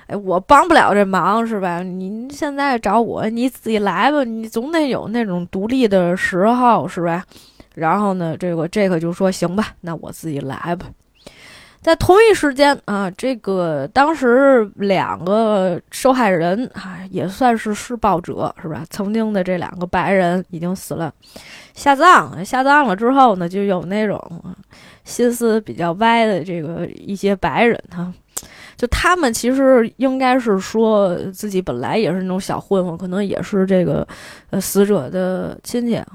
[0.08, 1.82] 哎，我帮不了这忙，是吧？
[1.82, 4.24] 您现在找我，你自己来吧。
[4.24, 7.24] 你总得有那种独立的时候，是吧？
[7.74, 10.86] 然后呢，这个这个就说行吧，那我自己来吧。
[11.82, 18.84] 在同一时间啊，这个当时两个受害人啊，也算是施暴者，是吧？
[18.89, 21.13] 曾经的这两个白人已经死了，
[21.76, 24.20] 下葬，下葬了之后呢，就有那种
[25.04, 28.12] 心思比较歪的这个一些白人哈。
[28.78, 34.08] 就他们其实应该是说自己本来也是那种小混混，可能也是这个
[34.50, 36.06] 呃死者的亲戚啊，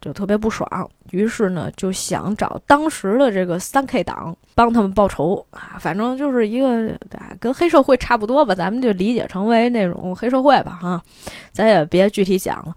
[0.00, 0.68] 就特别不爽，
[1.10, 6.92] 于是呢就想找当时的这个三 K 党帮他们报仇啊，反正就是一个
[7.38, 11.02] 跟黑社会差不多吧，咱们就理解成为那种黑社会吧哈，
[11.52, 12.74] 咱也别具体讲了。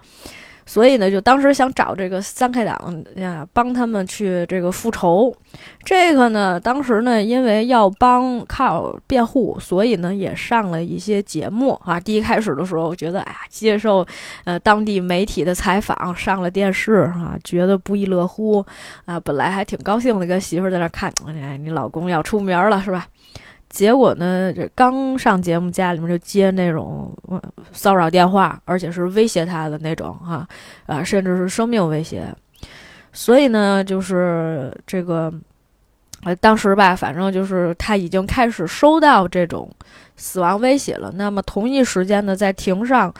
[0.69, 5.36] 所以呢，就当时想找这个三 K 党呀，帮他们去这个复仇。
[5.84, 11.99] 这个呢，当时呢，因为要帮靠辩护，所以呢，也上了一些节目啊。
[11.99, 14.05] 第一开始的时候，我觉得哎呀，接受
[14.43, 18.63] 呃当地媒体的采访，上了电视啊，觉得不亦乐乎
[19.05, 19.19] 啊。
[19.19, 23.08] 本来还挺高兴的，跟媳妇在那看，哎，你老公要出名了是吧？
[23.69, 27.15] 结果呢，这刚上节目，家里面就接那种
[27.71, 30.47] 骚扰电话，而且是威胁他的那种，哈，
[30.88, 32.25] 啊，甚至是生命威胁。
[33.13, 35.32] 所以呢，就是这个，
[36.23, 39.69] 呃，当时吧，反正就是他已经开始收到这种
[40.15, 41.12] 死亡威胁了。
[41.15, 43.13] 那么同一时间呢，在庭上，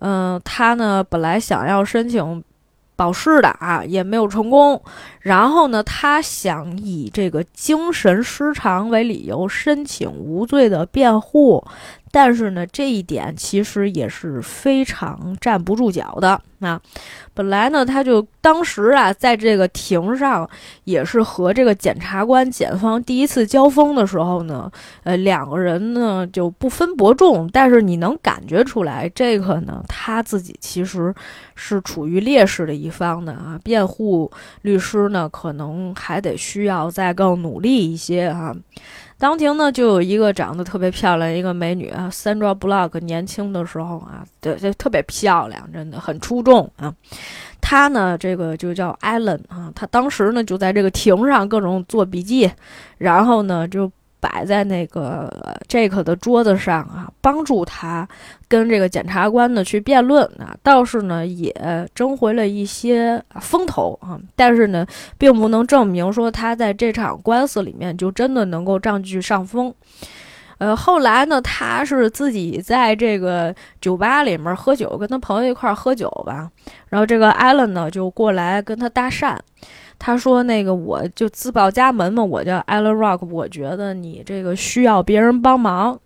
[0.00, 2.44] 嗯，他呢本来想要申请。
[2.96, 4.80] 保释的啊，也没有成功。
[5.20, 11.64] 然后呢，他想以这个精神失常为理由申请无罪的辩护。
[12.14, 16.80] 但是呢，这一点其实也是非常站不住脚的啊。
[17.34, 20.48] 本来呢，他就当时啊，在这个庭上
[20.84, 24.70] 也是和这个检察官、检方第一次交锋的时候呢，
[25.02, 27.50] 呃，两个人呢就不分伯仲。
[27.52, 31.12] 但是你能感觉出来，这个呢，他自己其实
[31.56, 33.58] 是处于劣势的一方的啊。
[33.64, 34.30] 辩护
[34.62, 38.54] 律师呢，可能还得需要再更努力一些啊。
[39.18, 46.94] 当庭呢，就有一个长得特别漂亮一个美女啊，Sandra Block，年轻的时候啊，对，就特别漂亮，真的很出众啊。
[47.60, 52.50] 她呢，这个就叫 Ellen 啊，她当时呢就在这个庭上各种做笔记，
[52.98, 53.90] 然后呢就。
[54.24, 55.30] 摆在那个
[55.68, 58.08] Jake 的桌子上啊，帮助他
[58.48, 61.54] 跟这个检察官呢去辩论啊，倒是呢也
[61.94, 64.86] 争回了一些风头啊，但是呢，
[65.18, 69.74] 并不能证明说他在这场官司里面就真的能够占据上风。
[70.56, 76.48] 呃，后来呢，他是自己在这个酒吧里面喝酒，跟他朋友一块儿喝酒吧，
[76.88, 79.36] 然后这个 Allen 呢就过来跟他搭讪。
[79.98, 85.98] 他说：“那个，我就自报家门嘛，我叫 Alan Rock，我觉得你这个需要别人帮忙。”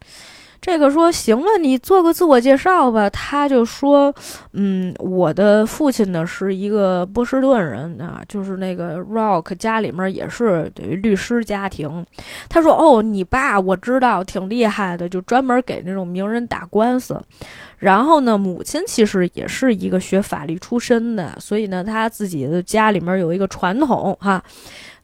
[0.61, 3.09] 这个说行了，你做个自我介绍吧。
[3.11, 4.13] 他就说，
[4.55, 12.05] 嗯，我的父亲呢是一个波士顿人啊，就是那个 Rock 家里面也是等于律师家庭。
[12.49, 17.23] 他说，哦，你爸我知道挺厉害的，就专门给那种名人打官司。
[17.79, 24.43] 然后呢，母亲其实也是一个学法律出身的，所以呢，他自己的家里面有一个传统哈。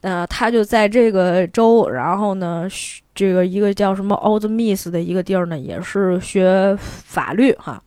[0.01, 2.67] 那，他就在这个州，然后呢，
[3.15, 7.81] 这个一个叫什么 Old Miss 的一个地儿呢，也是学法律哈。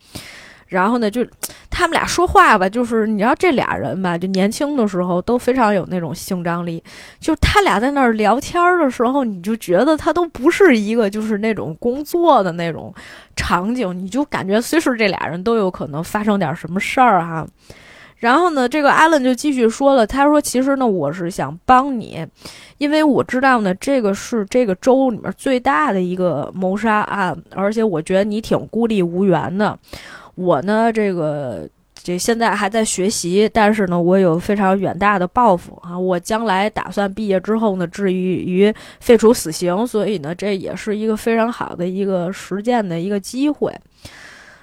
[0.69, 1.27] 然后呢，就
[1.71, 6.83] 他们俩说话吧，就是你知道这俩人吧，就年轻的时候都非常有那种性张力。
[7.19, 12.95] 就他俩在那儿聊天的时候，你就觉得他都不是一个就是那种工作的那种
[13.35, 17.47] 场景，你就感觉随时这俩人都有可能发生点什么事儿哈。
[18.19, 22.27] 然后呢，这个艾伦就继续说了，他说：“其实呢，我是想帮你，
[22.79, 29.79] 因为我知道呢，这个是这个州里面最大的一个谋杀案，而且我觉得你挺孤立无援的。
[30.38, 35.98] 我呢，这个这现在还在学习，但是呢，我有非常远大的抱负啊！
[35.98, 43.74] 我将来打算毕业之后呢，至于于废除死刑，所以呢，这也是一个非常好的一个实践的一个机会。”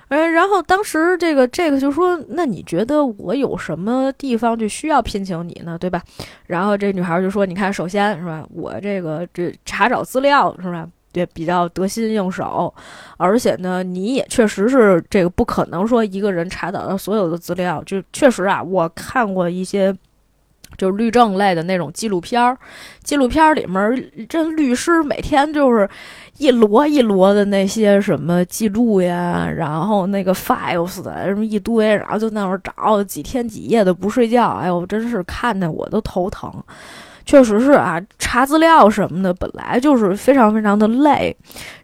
[0.09, 5.99] 嗯，然后当时这个这个就说，那你觉得我有什么地方就需要聘请你呢，对吧？
[6.45, 12.73] 然后这女孩就说，你看，首先是吧，我这个这查找资料是吧，也比较得心应手，
[13.17, 19.95] 而且呢，你也确实是这个不可能说一个人查找到所有的资料，就确实啊，我看过一些。
[20.77, 22.57] 就是律政类的那种纪录片儿，
[23.01, 25.89] 纪录片儿里面这律师每天就是
[26.37, 36.51] 一摞一摞的那些什么记录呀，然后那个 files 什么一堆，然后就那会儿找几天几夜的不睡觉，哎呦，真是看的我都头疼。
[37.25, 41.35] 确实是啊，查资料什么的本来就是非常非常的累，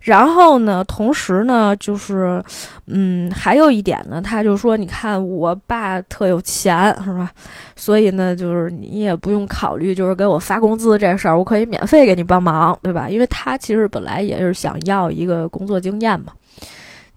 [0.02, 2.44] 然后呢，同时呢，就是，
[2.88, 7.32] 嗯，还有一点呢，他就说，你看我爸特有钱，是吧？
[7.76, 13.10] 所以呢，就是你也不用考虑，就是给我发工资这事儿，我可以免费给你帮忙，对吧？
[13.10, 16.34] 因为他其实本来也是想要一个工作经验嘛。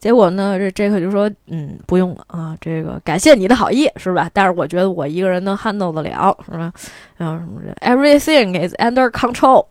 [0.05, 4.29] 结果呢，这这可就说，嗯，不用了啊，这个感谢你的好意，是吧？
[4.35, 6.71] 但是我觉得我一个人能 handle 得了，是吧？
[7.17, 9.64] 然后什么，everything is under control。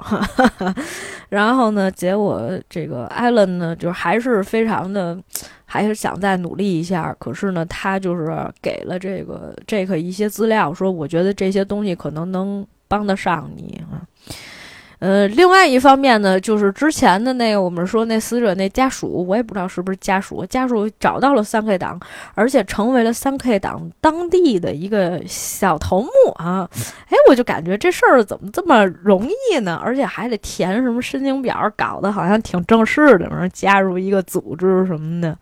[1.29, 5.15] 然后呢，结果这个 Allen 呢，就还是非常的，
[5.65, 7.15] 还是想再努力一下。
[7.19, 14.01] 可是呢，他就是给了这个 Jake 一些资料，说我觉得这些东西可能能帮得上你啊。
[15.03, 21.99] 呃，另外一方面呢，就是之前的那个我们说那死者那家属，我也不知道是不是家属，家属找到了三 K 党，
[22.35, 26.69] 而且成为了三 K 党当地的一个小头目啊。
[27.09, 29.77] 哎，我就感觉这事儿怎么这么容易呢？
[29.83, 35.37] 而且还得填什么申请表，搞得好像挺正式的，说加入一个组织什么的。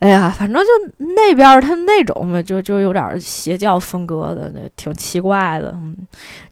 [0.00, 5.72] 哎呀，反正就那边他那种嘛，就就有点邪教风格的，那挺奇怪的。
[5.76, 5.94] 嗯，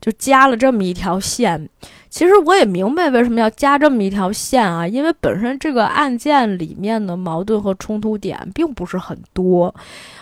[0.03, 1.67] 就加了这么一条线。
[2.11, 9.75] 其实我也明白为什么要加这么一条线啊，因为本身这个案件里面的矛盾和冲突点并不是很多。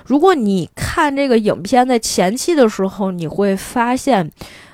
[0.04, 4.30] 如果你看这个影片在前期的时候，你会发现，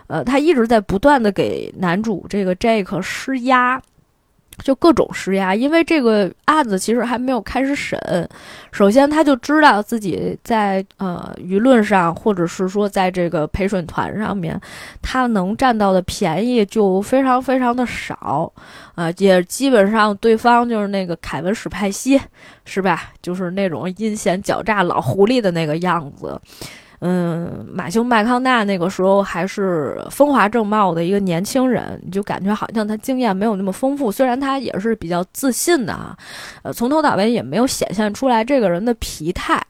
[0.09, 3.81] 呃，他一直在不断的给男主这个 Jake 施压。
[4.63, 7.99] 就各种施压，因为这个案子其实还没有开始审。
[8.71, 14.59] 首先，他就知道自己在呃舆论上，或者是说在这个陪审团上面，
[15.03, 18.51] 他能占到的便宜就非常非常的少
[18.95, 22.21] 啊，也基本上对方就是那个凯文史派西，
[22.65, 23.11] 是吧？
[23.21, 26.41] 就是那种阴险狡诈老狐狸的那个样子。
[27.05, 34.13] 嗯，马修麦康纳那个时候还是风华正茂的一个年轻人，你就感觉好像他经验没有那么丰富。
[34.13, 36.17] 虽然他也是比较自信的啊，
[36.63, 39.61] 呃，从头到尾也没有显现出来这个人的疲态，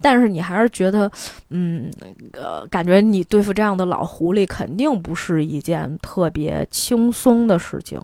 [0.00, 1.10] 但是你还是觉得，
[1.50, 1.90] 嗯，
[2.32, 8.00] 呃，感觉你对付这样的老狐狸肯定不是一件特别轻松的事情。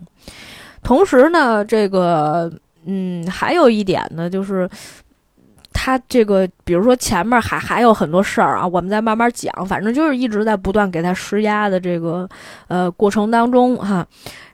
[0.83, 2.53] 同时呢，这个，
[2.85, 4.69] 嗯，还有一点呢，就是。
[5.85, 9.53] 他这个，比如说前面还还有很多事儿啊，我们再慢慢讲。
[9.67, 12.27] 反正就是一直在不断给他施压的这个
[12.69, 14.07] 呃过程当中哈。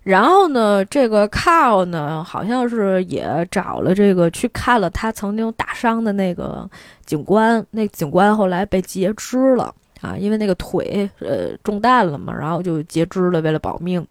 [0.02, 6.68] 然后呢，这个 Carl 呢，好像是也找了这个去看了他曾经打伤的那个
[7.06, 14.04] 警官，那警官后来被截肢了啊，因为那个腿呃中弹了嘛，然后就截肢了，为了保命。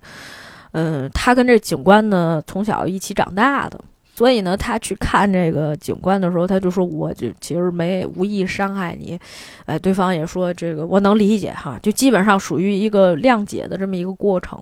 [0.71, 3.77] 嗯，他跟这警官呢从小一起长大的。
[4.19, 9.17] 所以呢，他去看这个警官的时候，他就说：“我就其实没无意伤害你。”
[9.65, 14.59] 哎，对方也说：“这个我能理解哈。”就基本上属于一个谅解的这么一个过程。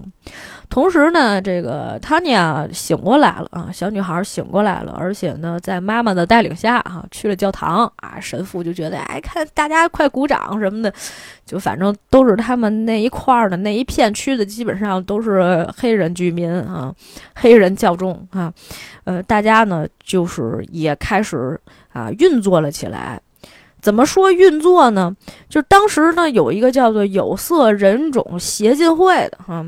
[0.69, 8.19] 同时呢，这个 Tanya 醒过来了啊，小女孩醒过来了，而且呢，在妈妈的带领下哈，去了教堂啊。
[8.19, 10.93] 神父就觉得：“哎，看大家快鼓掌什么的。”
[11.47, 16.93] 就反正都是他们那一块儿的那一片区的，基本上都是黑人居民啊，
[17.33, 18.53] 黑人教众啊。
[19.05, 21.59] 呃，大家家呢就是也开始
[21.93, 23.21] 啊运作了起来。
[23.79, 25.15] 怎么说运作呢？
[25.47, 29.65] 就当时呢有一个叫做有色人种协进会的哈，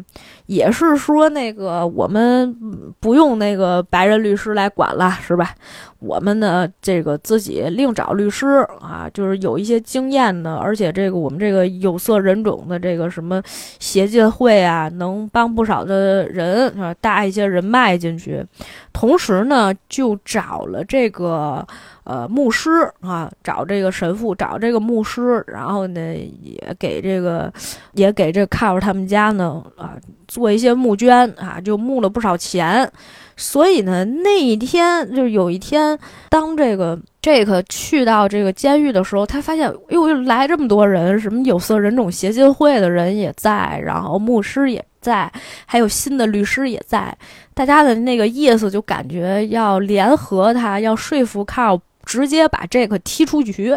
[0.48, 2.54] 也是说那个我们
[3.00, 5.54] 不用那个白人律师来管了，是吧？
[6.00, 8.47] 我们呢，这个自己另找律师
[8.80, 13.41] 啊，就是有一些经验的，而且这个我们这个有色人种的这个什么
[13.80, 18.45] 协进会啊，能帮不少的人啊，搭一些人脉进去。
[18.93, 21.66] 同时呢，就找了这个
[22.06, 22.70] 呃牧师
[23.02, 27.52] 啊，找这个神父，找这个牧师，然后呢，也给这个
[27.93, 29.97] 也给这卡尔他们家呢啊
[30.28, 32.89] 做一些募捐啊，就募了不少钱。
[33.40, 35.98] 所以呢，那一天就是有一天，
[36.30, 45.32] 当这个这个去到这个监狱的时候，他发现，哟，又来这么多人，什么有色人种协进会的人也在，然后牧师也在，
[45.66, 47.18] 还有新的律师也在，
[47.54, 53.72] 大家的那个意思就感觉要联合他，要说服卡尔直接把这个踢出局。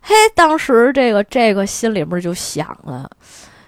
[0.00, 3.10] 嘿，当时这个这个心里面就想了。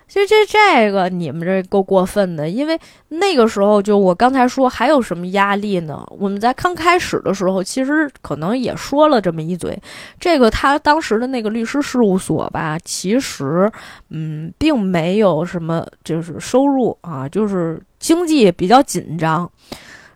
[0.06, 2.78] 其实这这个，你们这够过分的，因为
[3.08, 6.06] 那个时候就我刚才说还有什么压力呢？
[6.18, 9.76] 我们在刚开始的时候，其实可能也说了这么一嘴，
[10.20, 13.70] 这个他当时的那个律师事务所吧，其实
[14.10, 19.50] 嗯，并没有什么就是收入啊，就是经济比较紧张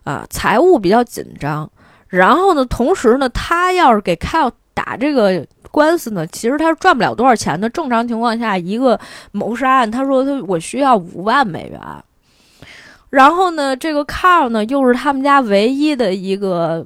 [0.03, 1.69] 啊，财务比较紧张。
[2.07, 5.45] 然后呢，同时呢，他要是给凯打这个。
[5.71, 7.69] 官司呢，其实他赚不了多少钱的。
[7.69, 8.99] 正常情况下，一个
[9.31, 11.79] 谋杀案，他说他我需要五万美元。
[13.09, 16.85] 然后呢，这个 Carl 呢，又是他们家唯一的一个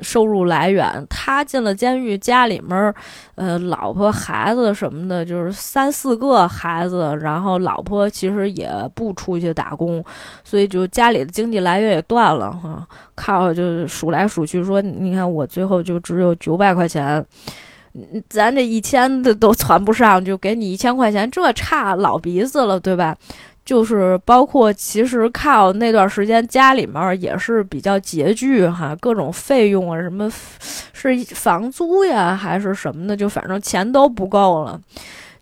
[0.00, 1.04] 收入来源。
[1.10, 2.94] 他进了监狱，家里面，
[3.34, 7.18] 呃，老婆孩子什么的，就是三四个孩子。
[7.20, 10.04] 然后老婆其实也不出去打工，
[10.44, 12.86] 所以就家里的经济来源也断了哈。
[13.16, 17.24] 靠就数来数去说：“你看，我最后就只有九百块钱。”
[18.28, 23.16] 咱这一千的都攒不上，就给你一千块钱，这差老鼻子了，对吧？
[23.64, 30.30] 就是包括其实靠那段时间家里面也是比较拮据哈，各种费用啊，什么
[30.92, 34.80] 是房租呀，还是什么的，就反正钱都不够了。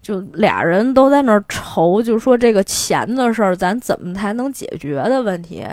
[0.01, 5.67] 就俩人都在那儿愁，就说这个钱的事儿，咱怎么才能解决的问题。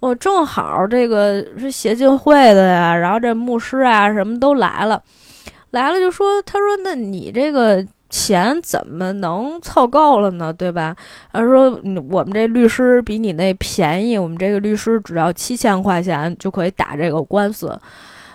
[0.00, 5.02] 我正好这个是协进会的呀，然后这牧师啊什么都来了，
[5.76, 10.52] 来了就说，他说那你这个钱怎么能凑够了呢？
[10.52, 10.96] 对吧？
[11.32, 11.70] 他说
[12.10, 17.78] 我们这律师比你那便宜，我们这个律师只要七千块钱就可以打这个官司。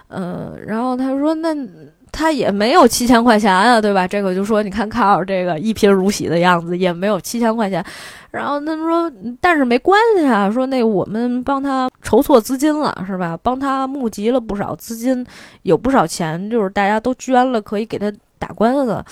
[0.09, 1.55] 嗯，然后他说那。
[2.11, 4.07] 他也没有七千块钱啊，对吧？
[4.07, 7.83] 这个就说你看卡尔这个一贫如洗的样子，也没有七千块钱。
[8.31, 13.37] 然后他说，但是没关系啊，说那我们帮他筹措资金了，是吧？
[13.41, 15.25] 帮他募集了不少资金，
[15.63, 19.03] 有不少钱，就是大家都捐了，可以给他打官司。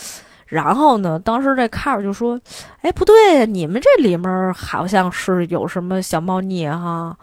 [0.48, 2.40] 然后呢，当时这卡尔就说
[2.82, 7.16] ：“哎，不对，你们这里面好像是有什么小猫腻哈。”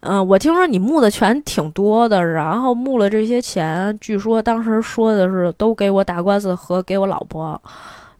[0.00, 7.60] 嗯，我听说你募的钱挺多的，然后募了这些钱，据说当时说的是都给我打官司和给我老婆，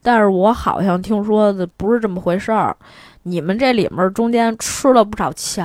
[0.02, 2.76] 但是我好像听说的不是这么回事儿，
[3.22, 5.64] 你们这里面中间吃了不少钱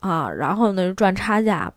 [0.00, 1.72] 啊，然后呢赚差价。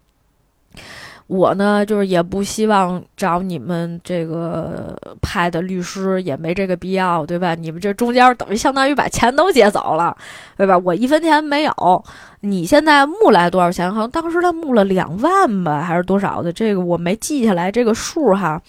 [1.28, 7.56] 我呢，就是也不希望找你们这个派的律师，也没这个必要，对吧？
[7.56, 10.16] 你们这中间等于相当于把钱都接走了，
[10.58, 10.78] 对吧？
[10.78, 12.04] 我一分钱没有。
[12.42, 13.92] 你现在募来多少钱？
[13.92, 16.52] 好像当时他募了两万吧，还是多少的？
[16.52, 18.62] 这个我没记下来这个数哈。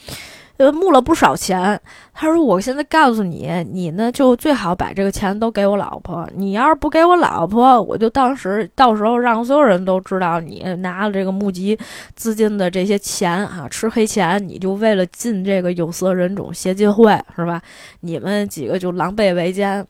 [0.56, 1.80] 呃，募了不少钱。
[2.12, 6.28] 他说：“我现在告诉你，你呢就最好把这个钱都给我老婆。
[6.36, 11.76] 你要是不给我老婆，我就当时到时候让所有人都知道你拿了这个募集
[12.14, 14.40] 资金的这些钱啊，吃黑钱。
[14.46, 17.60] 你就为了进这个有色人种协进会是吧？
[18.00, 19.84] 你们几个就狼狈为奸。”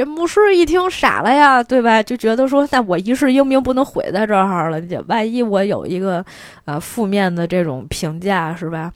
[0.00, 2.02] 这牧师一听傻了呀，对吧？
[2.02, 4.80] 就觉得说，那我一世英名不能毁在这儿了。
[5.08, 6.24] 万一我有一个
[6.64, 8.90] 呃负面的这种评价，是吧？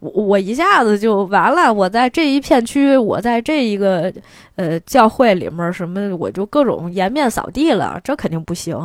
[0.00, 1.72] 我我一下子就完了。
[1.72, 4.12] 我在这一片区，我在这一个
[4.56, 8.76] 呃教会里面，什么我就各种颜面扫地了，这肯定不行。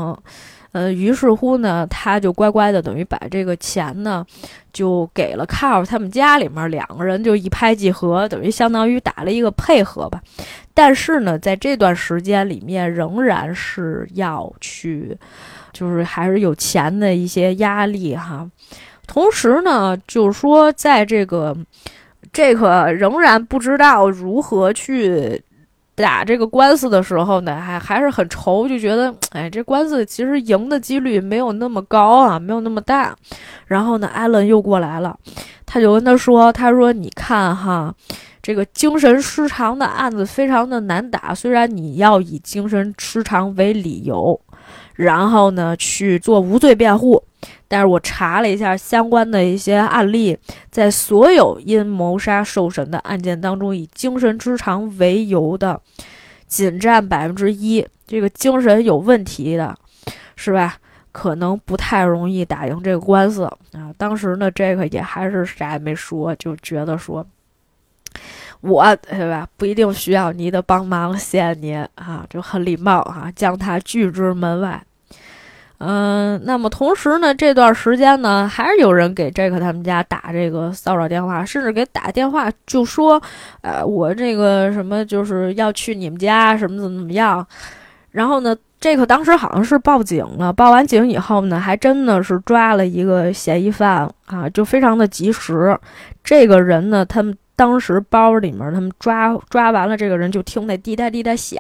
[0.76, 4.26] 呃，于是乎呢，他就乖乖的等于把这个钱呢，
[4.74, 10.22] 就给了卡尔他们家里面两个人，就一拍即合，等于相当于打了一个配合吧。
[10.74, 15.18] 但是呢，在这段时间里面，仍然是要去，
[15.72, 18.46] 就是还是有钱的一些压力哈。
[19.08, 21.56] 同时呢，就是说，在这个
[22.34, 25.42] 这个仍然不知道如何去。
[25.96, 33.16] 打这个官司的时候呢，还还是很愁，就觉得，哎，这官司其实赢的几率没有那么高啊，没有那么大。
[33.66, 35.18] 然后呢，艾伦又过来了，
[35.66, 37.96] 他就跟他说：“他说，你看哈，
[38.42, 44.40] 这个精神失常的案子非常的难打，虽然你要以精神失常为理由，
[44.96, 47.24] 然后呢去做无罪辩护。”
[47.68, 50.38] 但是我查了一下相关的一些案例，
[50.70, 55.82] 在所有因谋杀受审的案件当中，以精神失常为由的，
[56.48, 57.86] 仅占百分之一。
[58.08, 59.76] 这个精神有问题的，
[60.36, 60.78] 是吧？
[61.12, 63.92] 可能不太容易打赢这个官司啊。
[63.98, 67.26] 当时呢，这个也还是啥也没说，就觉得说，
[68.62, 69.48] 我对吧？
[69.56, 74.84] 不一定需要你的帮忙，谢谢您啊，就很礼貌啊，将他拒之门外。
[75.78, 83.22] 嗯，那么同时呢，这段时间呢，还是有人给 Jack 他们家打这个骚扰电话，甚至给打电话就说，
[83.62, 87.46] 呃，我这个什么就是要去你们家，什么怎么怎么样。
[88.12, 95.78] 然后呢，，Jack 当时好像是报警了，报完警以后呢，还真的是抓了一个嫌疑犯啊，就非常的及时。
[96.24, 101.60] 这个人呢，他们当时包里面，他们抓抓完了这个人，就听那滴答滴答响。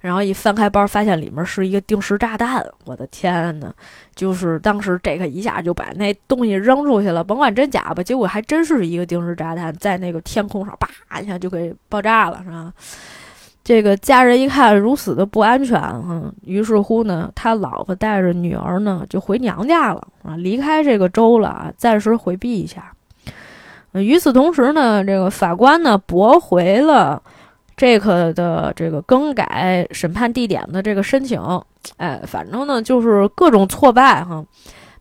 [0.00, 2.64] 然后一翻开包，发现里面是一个定时炸弹。
[2.86, 3.70] 我的天呐，
[4.14, 8.02] 就是当时这个一下就把那东西扔出去了，甭管真假吧。
[8.02, 12.72] 结果还真是一个定时炸弹，在那个天空上叭一下就给爆炸了，是吧？
[13.62, 22.90] 这个家人一看如此的不安全，嗯，于是乎呢，他老婆带着女儿呢就回娘家了啊，离开这个州了啊，暂时回避一下。
[23.92, 27.22] 与此同时呢，这个法官呢驳回了。
[27.76, 31.40] 这个的这个更改审判地点的这个申请，
[31.96, 34.44] 哎，反正呢就是各种挫败哈，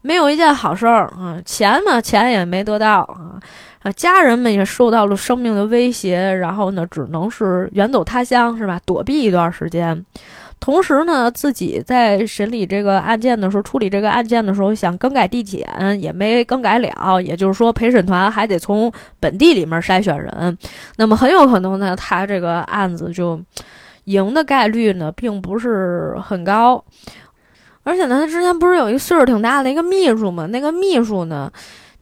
[0.01, 3.35] 没有一件好事儿啊，钱嘛钱也没得到啊，
[3.83, 10.05] 啊，家人们也受到了生命的威胁，然后呢只能是远走他乡是吧，躲避一段时间。
[10.59, 15.65] 同时呢，自己在审理这个案件的时候，处理这个案件的时候，想更改地检
[16.01, 17.21] 也没更改了。
[17.21, 20.57] 也就是说，陪审团还得从本地里面筛选人。
[20.97, 23.39] 那么很有可能呢，他这个案子就
[24.03, 26.83] 赢的概率呢，并不是很高。
[27.83, 30.45] 而且呢，他之前不是有一个岁数挺大的一个秘书吗？
[30.47, 31.49] 那个秘书呢，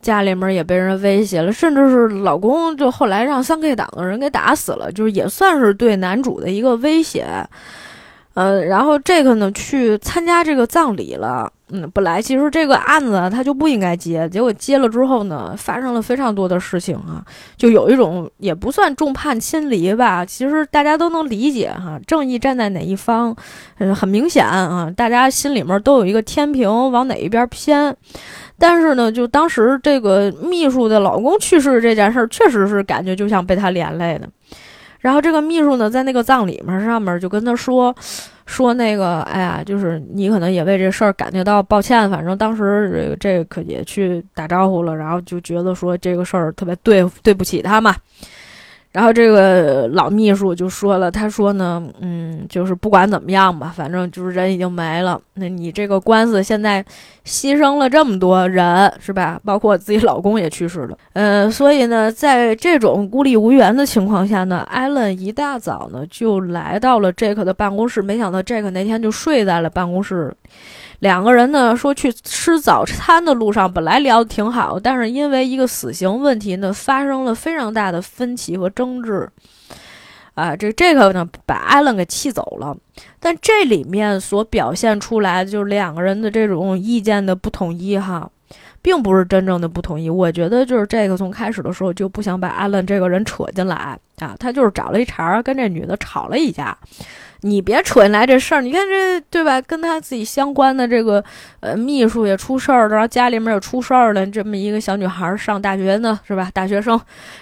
[0.02, 7.28] 家里面也被人威胁了，甚至是老公就后来让三 K 党的人给打死了，就是也算是对男主的一个威胁。
[8.38, 11.52] 呃，然后这个呢去参加这个葬礼了。
[11.70, 17.26] 嗯，本来其实这个案子他就不应该接，结果接了之后呢，发生了非常多的事情啊，
[17.58, 23.36] 就有一种也不算众叛亲离吧，其实大家都能理解哈，正义站在哪一方，
[23.80, 27.94] 嗯，很明显啊，大家心里面都有一个天平往哪一边偏。
[28.60, 34.30] 但是呢，就当时这个秘书的老公去世这件事儿，确实是感觉就像被他连累的。
[35.00, 37.96] 然后这个秘书呢，在那个葬礼面上面就跟他说。
[38.48, 47.94] 说那个，哎呀，就是你可能也为这事儿感觉到抱歉，反正当时这个这个可也去打招呼了，然后就觉得说这个事儿特别对对不起他嘛。
[48.98, 55.22] 然后这个老秘书就说了，他说呢，嗯，就是不管怎么样吧，反正就是人已经没了。
[55.36, 56.84] 那你这个官司现在
[57.24, 59.40] 牺牲了这么多人，是吧？
[59.46, 70.36] 包括自己老公也去世了，嗯，所以呢，在这种孤立无援的情况下呢，艾伦一大早呢就来到了杰克的办公室，没想到杰克那天就睡在了办公室。
[71.00, 79.30] 两个人呢说去吃早餐的路上，本来聊的挺好，但是因为一个死刑问题呢，发生了非常大的分歧和争执。
[80.34, 82.76] 啊，这这个呢把艾伦给气走了。
[83.20, 88.30] 但这里面所表现出来就是两个人的这种意见的不统一哈，
[88.82, 90.10] 并不是真正的不统一。
[90.10, 93.76] 我觉得就是这个从开始的时候就不想把艾伦这个人扯进来
[94.20, 96.78] 啊，他就是找了一茬跟这女的吵了一架。
[97.42, 99.62] 你别扯进来这事儿，你看这对吧？
[99.62, 101.24] 跟他自己相关的这个
[101.60, 104.26] 呃秘书也出事儿，然后家里面也出事儿了。
[104.26, 106.50] 这么一个小女孩上大学呢，是吧？
[106.54, 107.00] 大学生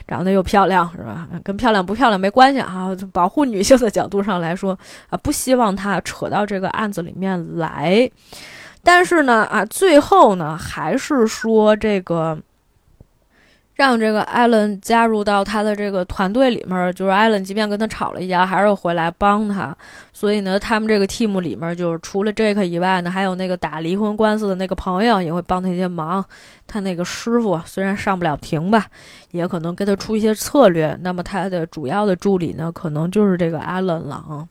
[0.08, 1.28] 长得又漂亮，是吧？
[1.44, 2.90] 跟漂亮不漂亮没关系啊。
[3.14, 4.78] 保护女性的角度上来说
[5.10, 8.10] 啊，不希望她扯到这个案子里面来。
[8.84, 12.38] 但是呢，啊，最后呢，还是说这个。
[13.76, 19.76] 让这个艾伦加入到他的这个团队里面，就是艾伦即便跟他吵了一架，还是回来帮他。
[20.14, 26.24] 所以呢，他们这个 team 里面，就是除了杰克以外呢，还有那个打离婚官司的那个朋友也会帮他一些忙。
[26.66, 28.86] 他那个师傅虽然上不了庭吧，
[29.32, 30.98] 也可能给他出一些策略。
[31.02, 34.48] 那么他的主要的助理呢，可能就是这个艾伦了啊。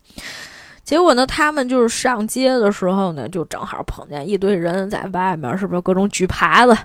[0.85, 6.77] 结果呢，他们就是上街的时候呢，就正好碰见一堆人在外面，是不是各种举牌子？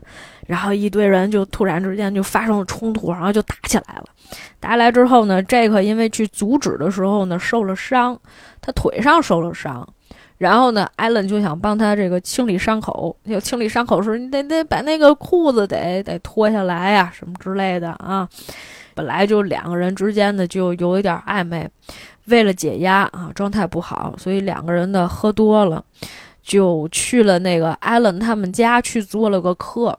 [0.48, 4.06] 然后一堆人就突然之间就发生了冲突，然后就打起来了。
[4.60, 8.18] 打来之后呢，这个因为去阻止的时候呢受了伤，
[8.62, 9.88] 他腿上受了伤。
[10.38, 13.14] 然后呢，艾伦就想帮他这个清理伤口。
[13.26, 18.26] 要清理伤口时，你得得把那个裤子得得脱下来呀，什么之类的啊。
[18.96, 21.70] 本来就两个人之间的就有一点暧昧。
[22.30, 25.84] 为了解压啊，状态不好，所以两个人呢喝多了，
[26.42, 29.98] 就去了那个艾伦他们家去做了个客，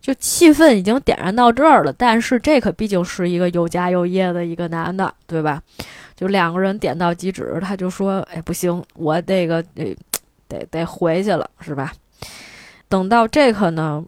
[0.00, 1.92] 就气氛已经点燃到这儿了。
[1.92, 5.62] 但是这可毕竟是一个有家有业的一个男的，对吧？
[6.16, 9.94] 就两个人点到即止，他就说：“哎，不行，我这个得
[10.48, 11.92] 得得回去了，是吧？”
[12.88, 14.02] 等到这个呢，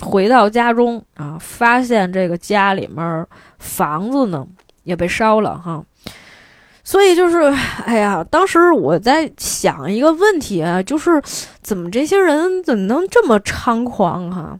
[0.00, 3.26] 回到家中啊，发现这个家里面
[3.58, 4.46] 房子呢
[4.84, 5.84] 也被烧了，哈。
[6.84, 7.42] 所以就是，
[7.84, 11.22] 哎呀，当时我在想一个问题啊，就是
[11.60, 14.58] 怎么这些人怎么能这么猖狂哈？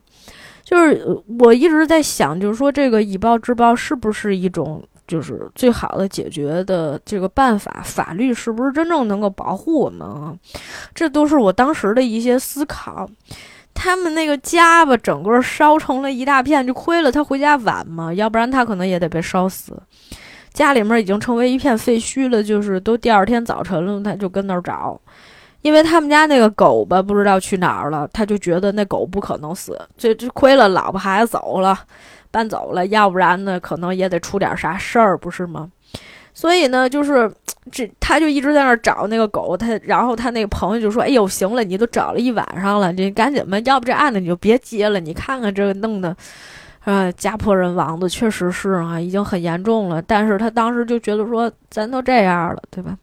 [0.63, 1.05] 就是
[1.39, 7.81] 我一直在想，就是说这个以暴制暴是不是一种就是最好的解决的这个办法？
[7.83, 10.33] 法律是不是真正能够保护我们啊？
[10.95, 13.07] 这都是我当时的一些思考。
[13.75, 19.77] 他们那个家吧，整个烧成了一大片，就亏了他回家晚嘛，要不然他可能也得被烧死。
[20.53, 24.99] 家里面已经成为一片废墟了，就是都第二天早晨了，他就跟那儿找，
[25.61, 31.77] 因为他们家那个狗吧，不知道去哪儿了，他就觉得那狗不可能死，这这亏了老婆孩子走了，
[32.29, 35.69] 搬走了，要不然呢，可能也得出点啥事儿，不是吗？
[36.35, 37.31] 所以呢，就是
[37.71, 46.15] 这他就一直在那儿找那个狗，他然后他那个朋友就说：“哎呦，行了，你都找了一晚上了，你赶紧吧，要不这案子你就别接了，你看看这个弄的。”
[46.83, 50.01] 啊，家破人亡的确实是啊，已经很严重了。
[50.01, 52.97] 但是他当时就觉得说，咱都这样了，对吧？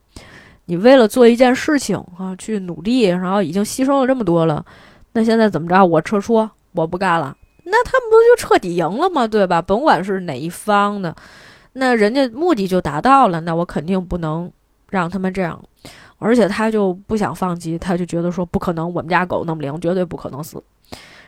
[0.67, 4.65] 你为了做一件事情啊，去努力，然后已经牺牲了这么多了，
[5.13, 5.85] 那现在怎么着？
[5.85, 9.27] 我撤出，我不干了，那他们不就彻底赢了吗？
[9.27, 9.63] 对吧？
[9.63, 11.17] 甭管是哪一方的，
[11.73, 14.53] 那人家目的就达到了，那我肯定不能
[14.91, 15.59] 让他们这样。
[16.19, 20.63] 而且他就不想放弃，他就觉得说，不可能，我们家狗那么灵，绝对不可能死，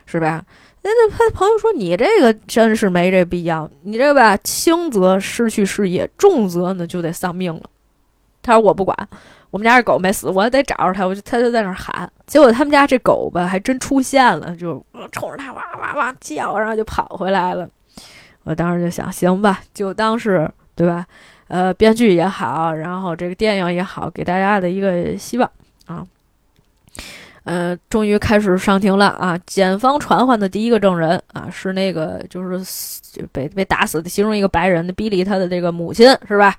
[0.05, 0.43] 是吧？
[0.83, 7.61] 那那他朋友说：“你这个真是没这必要，你这吧，轻则失去事业，重则呢就得丧命了。”
[8.43, 8.95] 他说：“我不管，
[9.49, 17.67] 我们家这狗没死，我还得找着它。”我就他就在那喊，结果他们家这狗吧还真出现了，就冲着他哇哇哇叫，然后就跑回来了。
[18.43, 21.05] 我当时就想，行吧，就当是对吧？
[21.47, 25.49] 呃，编剧也好，然后这个电影也好，给大家的一个希望
[25.85, 26.05] 啊。
[27.43, 29.37] 呃，终于开始上庭了啊！
[29.45, 32.59] 检方传唤的第一个证人啊，是那个就是
[33.31, 36.55] 被被打死的其中一个白人的比利他的这个母亲，是吧？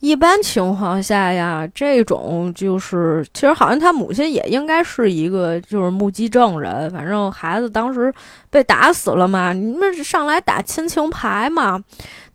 [0.00, 6.90] 一般情况下呀，这种就是其实好像他母亲也应该是一个就是目击证人。
[6.90, 8.12] 反正孩子当时
[8.50, 11.82] 被打死了嘛，你们上来打亲情牌嘛。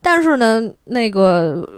[0.02, 1.70] 但是呢，那个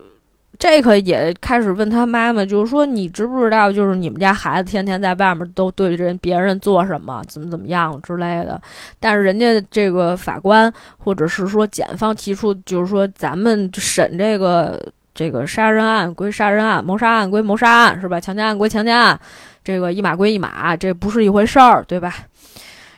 [0.64, 8.62] 这个也开始问他妈妈，就是说你知不知道，就是你们家孩子天天在外面都对人别人做什么，怎么怎么样之类的。
[8.98, 14.82] 但是人家这个法官或者是说检方提出，就是说咱们审这个。
[15.16, 18.20] 这个杀人案归杀人案，谋杀案归谋杀案，是吧？
[18.20, 19.20] 强奸案归强奸案，
[19.64, 22.16] 这个一码归一码，这不是一回事儿，对吧？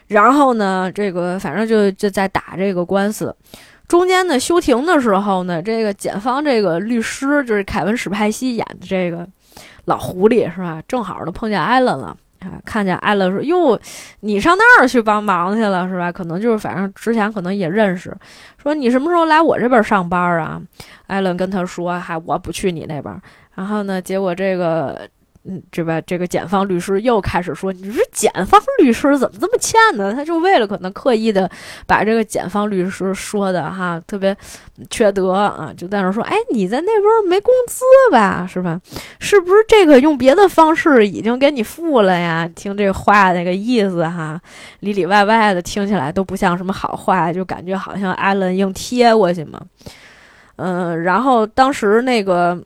[0.07, 3.35] 然后呢，这个反正就就在打这个官司，
[3.87, 9.27] 中间呢休庭的时候呢，这个检方这个律师就是凯文史派西演的这个
[9.85, 10.81] 老狐狸，是吧？
[10.87, 12.15] 正好呢碰见艾伦了。
[12.63, 13.79] 看见艾伦说：“哟，
[14.19, 16.11] 你上那儿去帮忙去了是吧？
[16.11, 18.15] 可能就是反正之前可能也认识。
[18.61, 20.61] 说你什么时候来我这边上班啊？”
[21.07, 23.21] 艾伦跟他说：“嗨，我不去你那边。”
[23.55, 25.07] 然后呢，结果这个。
[25.47, 26.01] 嗯，这吧？
[26.01, 31.47] 这个检方律师又开始说：“你说检方律师怎么这么欠呢？”他就为了可能刻意的
[31.85, 34.35] 把这个检方律师说的哈特别
[34.89, 38.47] 缺德啊，就在那说：“哎，你在那边没工资吧？
[38.51, 38.81] 是吧？
[39.19, 44.41] 是不是这个用别的方式已经给你付了呀？”听这话那个意思哈，
[44.79, 49.61] 里里外外的听起来都不像什么好话，就感觉好像艾伦硬贴过去嘛。
[50.55, 52.59] 嗯，然后当时那个。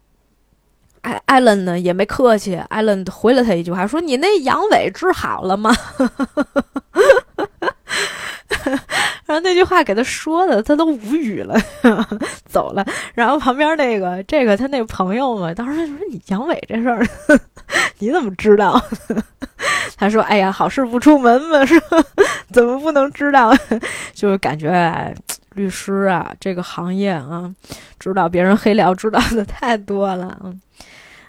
[1.01, 5.75] 艾艾伦呢也没客气，艾伦回了他一句话，说：“你那阳痿治好了吗？”
[9.25, 11.55] 然后那句话给他说的，他都无语了，
[12.45, 12.83] 走了。
[13.13, 17.07] 然后旁边那个这个他那朋友嘛，当时就说：“你阳痿这事儿，
[17.99, 18.81] 你怎么知道？”
[19.97, 22.03] 他说：“哎呀，好事不出门嘛，是吧？
[22.51, 23.53] 怎么不能知道？
[24.13, 25.13] 就是感觉
[25.53, 27.53] 律师啊，这个行业啊，
[27.99, 30.59] 知道别人黑料知道的太多了。”嗯，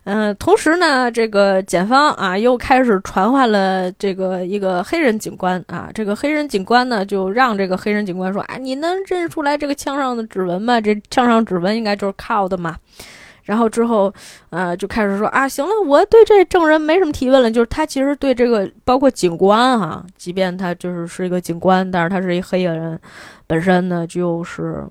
[0.05, 10.81] 嗯同时呢，这个检方啊又开始传唤了这个一个黑人警官啊，这个黑人警官呢就让这个黑人警官说啊，你能认出来这个枪上的指纹吗？
[10.81, 12.77] 这枪上指纹应该就是靠的嘛。
[13.43, 14.13] 然后之后，
[14.49, 22.99] 呃，就开始说啊，行了，我对这证人没什么提问了，就是他其实对这个包括警官哈，即便他就是是一个警官，但是他是一黑人，
[23.47, 24.87] 本身呢就是。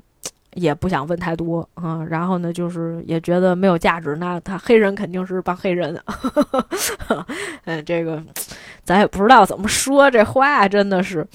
[0.55, 4.15] 也不想问太多啊，然后呢，就是也觉得没有价值。
[4.15, 5.99] 那他黑人肯定是帮黑人，
[7.65, 8.23] 嗯，这个
[8.83, 11.25] 咱也不知道怎么说这话，真的是。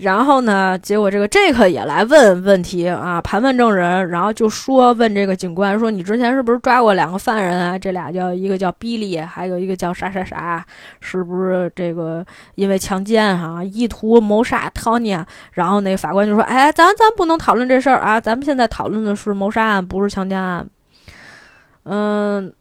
[0.00, 0.78] 然后呢？
[0.78, 7.78] 结果这个这个也来问问题啊，盘问证人，然后就说问这个警官说：“你之前是不是抓过两个犯人啊？
[7.78, 10.64] 这俩叫一个叫比利，还有一个叫啥啥啥，
[11.00, 12.24] 是不是这个
[12.54, 15.22] 因为强奸哈，意图谋杀 Tony？”
[15.52, 20.66] 然后那法官就说：“哎，咱咱不能讨论这事儿啊，咱们现在讨论的是谋杀案，不是强奸案。”
[21.84, 22.52] 嗯。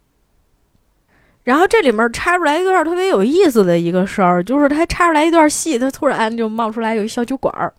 [1.49, 7.73] 然后这里面插出来一段特别有意思的一个事儿，就是他插出来一段戏，他突然就冒出来有一小酒馆儿。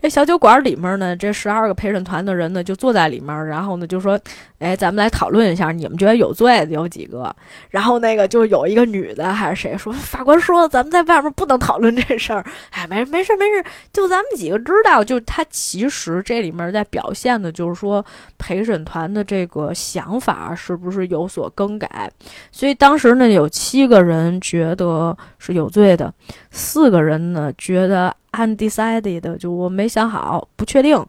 [0.00, 4.18] 这小酒馆里面呢，这十二个陪审团的人呢就坐在里面，然后呢就说
[4.58, 7.34] ：“哎，咱们来讨论一下，你们觉得有罪的有几个？”
[7.68, 12.42] 然后那个就有一个女的还是谁说：“法官说咱们在外面不能讨论这事儿。”
[12.72, 15.04] 哎，没没事没事，就咱们几个知道。
[15.04, 18.04] 就他其实这里面在表现的就是说
[18.38, 22.10] 陪审团的这个想法是不是有所更改？
[22.50, 26.12] 所以当时呢有七个人觉得是有罪的，
[26.50, 28.14] 四个人呢觉得。
[28.32, 31.04] undecided 就我没想好，不确定。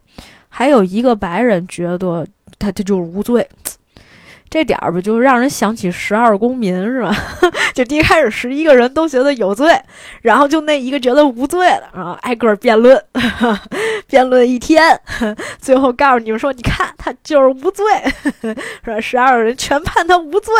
[0.48, 2.26] 还有一个白人觉得
[2.58, 3.48] 他他就是无罪，
[4.50, 7.14] 这点儿吧，就让人想起十二公民是吧？
[7.74, 9.72] 就第一开始十一个人都觉得有罪，
[10.22, 13.00] 然后就那一个觉得无罪的，然后挨个辩论，
[14.08, 15.00] 辩论一天，
[15.60, 17.84] 最后告诉你们说，你看他就是无罪，
[18.84, 20.52] 说十二个人全判他无罪。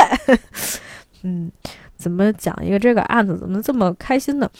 [1.25, 1.51] 嗯，
[2.03, 4.51] 怎么讲一个这个案子怎么这么开心呢？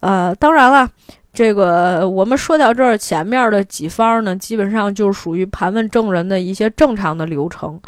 [0.00, 0.88] 呃，当然了。
[1.32, 7.80] 这个我们说到这儿，前面的几方呢，基本上就属于盘问证人的一些正常的流程。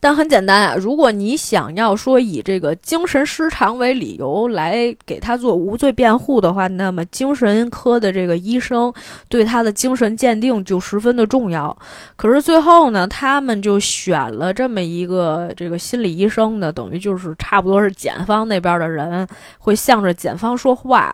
[0.00, 8.92] 但很简单啊，如果你想要说以这个精神失常为理由来给他做无罪辩护的话，那么精神科的这个医生
[9.28, 11.76] 对他的精神鉴定就十分的重要。
[12.14, 19.26] 可是最后呢，他们就选了这么一个这个心理医生呢，等于就是差不多是检方那边的人
[19.58, 21.12] 会向着检方说话。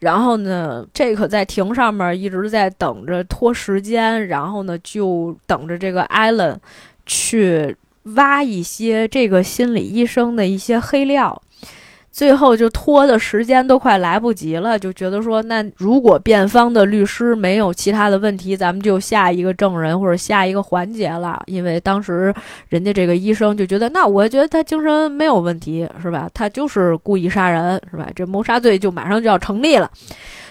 [0.00, 6.60] 然后呢，这可在庭上面一直在等着拖时间，然后呢就等着这个艾伦
[7.06, 7.76] 去
[8.14, 11.40] 挖一些这个心理医生的一些黑料。
[12.10, 21.40] 最后就拖的时间都快来不及了，就觉得说，那如果辩方的律师没有其他的问题，咱们就下一个证人或者下一个环节了。
[21.46, 22.34] 因为当时
[22.70, 26.28] 人家这个医生就觉得，那我觉得他精神没有问题，是吧？
[26.34, 28.08] 他就是故意杀人，是吧？
[28.16, 29.88] 这谋杀罪就马上就要成立了。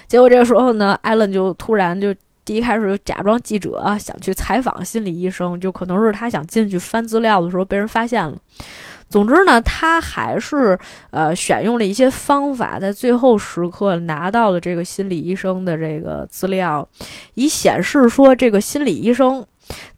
[0.08, 2.16] 结果这个时候呢，艾伦就突然就
[2.48, 8.38] 第一开始就假装记者想去采访心理医生，就可能是他想进去翻资料的时候被人发现了。
[9.10, 10.80] 总之呢，他还是
[11.12, 16.88] 呃选用了一些方法，在最后时刻拿到了这个心理医生的这个资料，
[17.34, 19.46] 以显示说这个心理医生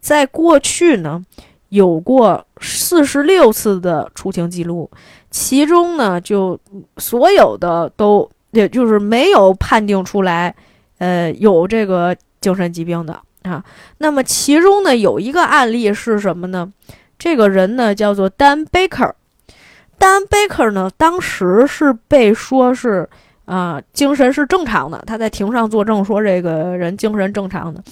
[0.00, 1.24] 在过去呢
[1.68, 4.90] 有过四十六次的出庭记录，
[5.30, 6.58] 其中呢就
[6.96, 10.52] 所有的都也就是没有判定出来，
[10.98, 13.62] 呃有这个精神疾病的啊。
[13.98, 16.72] 那么其中呢有一个案例是什么呢？
[17.18, 23.08] 这个人呢叫做 Dan Baker，Dan Baker 呢当时是被说是
[23.44, 27.82] 啊精神是正常的，他在庭上作证说这个人精神正常的，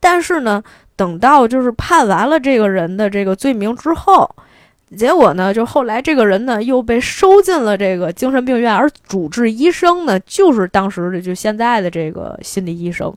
[0.00, 0.62] 但是呢
[0.96, 4.34] 等到就是判完了这个人的这个罪名之后，
[4.96, 13.14] 结果呢就后来这个人呢又被收进了这个精神病院，而主治医生呢就是当时的就现在的这个心理医生。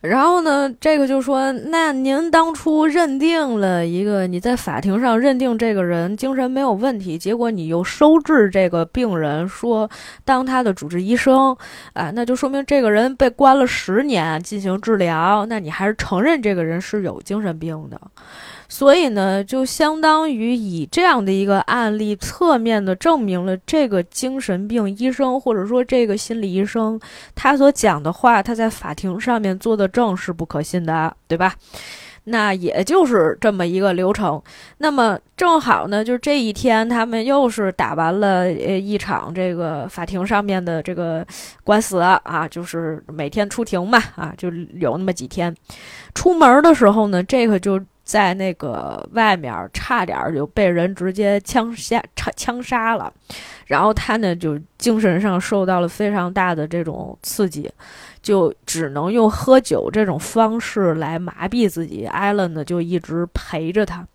[0.00, 9.90] 然后呢，这个就说，那您当初认定了一个，你在法庭上认定这个人精神没有问题，结果你又收治这个病人，说
[10.24, 11.56] 当他的主治医生，
[11.94, 18.00] 啊，那就说明这个人被关了十年进行治疗，那你还是承认这个人是有精神病的。
[18.70, 27.00] 所以呢，就相当于以这样的一个案例，侧面的证明了这个精神病医生或者说这个心理医生
[27.34, 31.54] 他所讲的话，他在法庭上面做的证是不可信的，对吧？
[32.24, 34.40] 那也就是这么一个流程。
[34.76, 41.26] 那么正好呢，就是这一天他们又是打完了呃一场这个法庭上面的这个
[41.64, 45.56] 官司啊，就是每天出庭嘛啊，就有那么几天。
[46.14, 47.80] 出门的时候呢，这个就。
[48.08, 52.02] 在那个外面，差点就被人直接枪杀，
[52.34, 53.12] 枪杀了。
[53.66, 57.70] 然后他呢，就精神上受到了非常大的这种刺激，
[58.22, 62.06] 就只能用喝酒这种方式来麻痹自己。
[62.06, 64.06] 艾伦呢，就一直陪着他。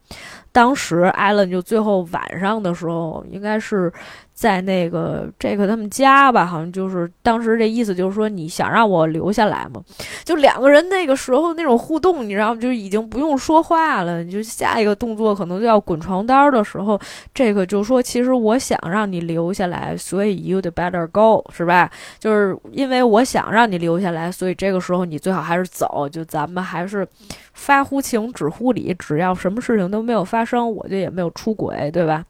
[0.51, 3.93] 当时艾伦就最后晚上的时候，应该是。
[4.33, 9.81] 在那个这个他们家吧，好像就是当时这意思，就是说你想让我留下来吗？
[10.23, 12.59] 就两个人那个时候那种互动，你知道吗？
[12.59, 16.99] 就已经不用说话了，你就下一个动作可能就要滚床单的时候，
[17.33, 21.89] 这个就说其实我想让你留下来，所以 you 得 better go，是吧？
[22.19, 26.09] 就是因为我想让你留下来，所以这个时候你最好还是走。
[26.11, 27.07] 就咱们还是
[27.53, 32.25] 发乎情止乎礼，只要什么事情都没有发生，我就也没有出轨，对吧？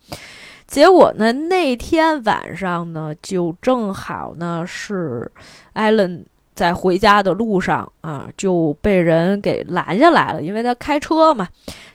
[0.68, 1.32] 结果呢？
[1.32, 5.32] 那天晚上呢，就正好呢是
[5.74, 10.42] 艾伦在回家的路上啊，就被人给拦下来了。
[10.42, 11.48] 因为他开车嘛，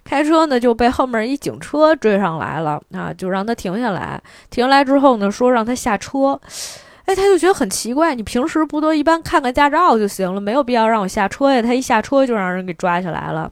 [0.04, 4.20] 开车呢就被后面一警车追上来了啊，就让他停下来。
[4.50, 6.40] 停下来之后呢，说让他下车。
[7.06, 11.62] 哎，他就觉得很奇怪，你平时不都一般看看驾照就行了，没有必要让我下车呀？
[11.62, 13.50] 他一下车就让人给抓起来了。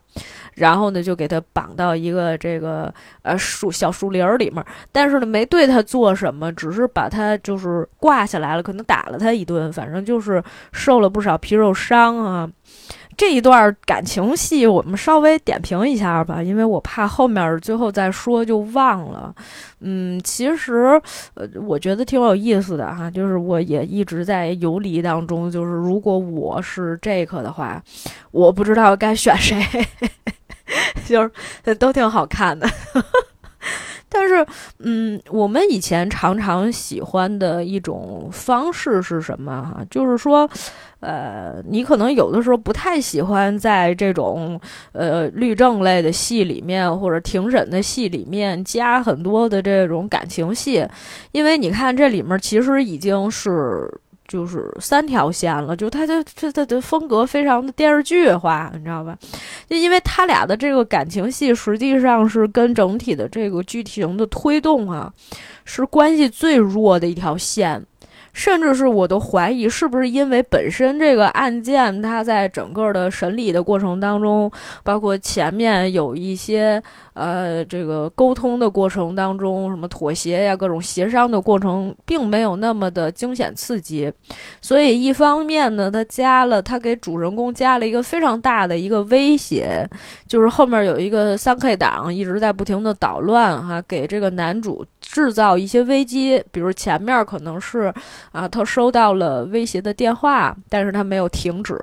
[0.57, 12.49] 然后呢，就给他绑到一个这个呃树小树林儿里面，但是呢，没对他做什么，只是把他就是挂下来了，可能打了他一顿，反正就是受了不少皮肉伤啊。
[13.15, 19.33] 这一段感情戏我们稍微点评一下吧，因为我怕后面最后再说就忘了。
[19.79, 21.01] 嗯，其实
[21.33, 27.81] 呃，我觉得挺有意思的哈，就是我也一直在游离当中，就是如果我是这个的话，
[28.29, 29.59] 我不知道该选谁。
[31.07, 32.67] 就是都挺好看的，
[34.09, 34.45] 但是，
[34.79, 39.61] 嗯，我们以前常常喜欢的一种方式是什么？
[39.61, 40.49] 哈，就是说，
[41.01, 44.59] 呃，你可能有的时候不太喜欢在这种
[44.93, 50.87] 呃律政类的戏里面或者庭审的戏里面加很多的这种感情戏，
[51.31, 53.89] 因为你看这里面其实已经是。
[54.27, 59.17] 就是三条线了，就他的他他的风格非常的电视剧化，你知道吧？
[59.69, 65.11] 就因为他俩的这个感情戏，实际上是跟整体的这个剧情的推动啊，
[65.65, 67.83] 是关系最弱的一条线。
[68.37, 74.49] 甚至是我都怀疑是不是因为本身这个案件，它在整个的审理的过程当中，
[74.83, 76.81] 包括前面有一些
[77.15, 84.13] 呃这个沟通的过程当中，什么妥协呀、各种协商的过程，并没有那么的惊险刺激，
[84.61, 89.89] 所以一方面呢，他加了他给主人公加了一个非常大的一个威胁，
[90.27, 97.93] 就是后面有一个三 K 党一直在不停的捣乱哈，给这个男主制造一些危机，比如前面可能是。
[98.31, 101.75] 啊，他收到了威胁的电话，但是他没有停止。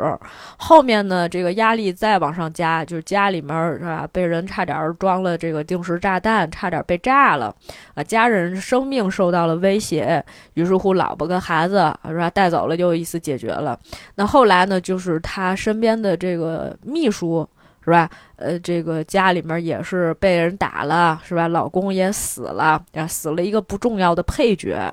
[0.57, 7.53] 后面呢，这个压力再往上加，就是家里面是吧，被人差点装了这个定时炸弹，差点被炸了。
[7.95, 13.77] 啊，家人生命受到了威胁，于是乎，老婆跟孩子是吧带走了，就意思解决了。
[14.15, 17.49] 那后来呢，就是他身边的这个秘书
[17.85, 18.09] 是吧？
[18.37, 21.47] 呃，这个家里面也是被人打了是吧？
[21.49, 24.91] 老公也死了，啊死了一个不重要的配角。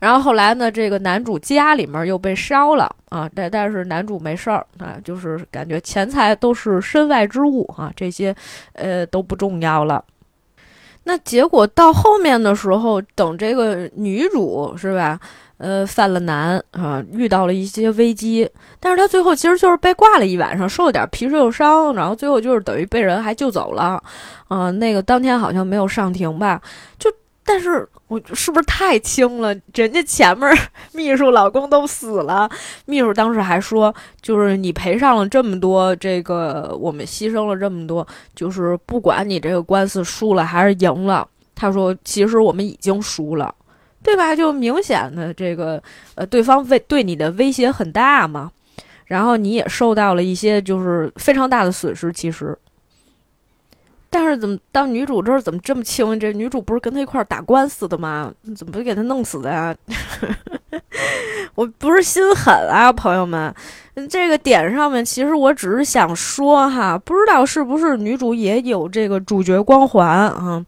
[0.00, 8.34] 然后后来呢，这个男主家里面又被烧了啊，但但是男主没事儿啊，就是感觉钱财都是身外之物啊，这些
[8.72, 10.04] 呃都不重要了。
[11.04, 15.18] 那结果到后面的时候，等这个女主是吧，
[15.58, 18.48] 呃犯了难啊，遇到了一些危机，
[18.78, 24.02] 但是她最后其实就是被挂了一晚上，受了点皮肉伤，然后最后就是等于被人还救走了，
[24.48, 26.60] 啊，那个当天好像没有上庭吧，
[26.98, 27.10] 就。
[27.44, 29.52] 但是我是不是太轻了？
[29.74, 30.48] 人家前面
[30.94, 32.48] 秘书老公都死了，
[32.86, 43.52] 秘书当时还说，就是你赔上了这么多，这个我们牺牲了这么多，就是不管你这个官司输了还是赢了，他说其实我们已经输了，
[44.02, 44.36] 对吧？
[44.36, 45.82] 就明显的这个
[46.14, 48.52] 呃，对方威对你的威胁很大嘛，
[49.06, 52.56] 然后你也受到了一些就是非常大的损失，其实。
[54.12, 56.20] 但是怎么到女主这儿怎么这么轻？
[56.20, 58.30] 这女主不是跟他一块儿打官司的吗？
[58.54, 59.74] 怎么不给他弄死的呀？
[61.56, 63.54] 我不是心狠啊，朋友们，
[64.08, 70.64] 这个点上面其实我只是想说哈，不知道是不是女主也有这个主角光环啊。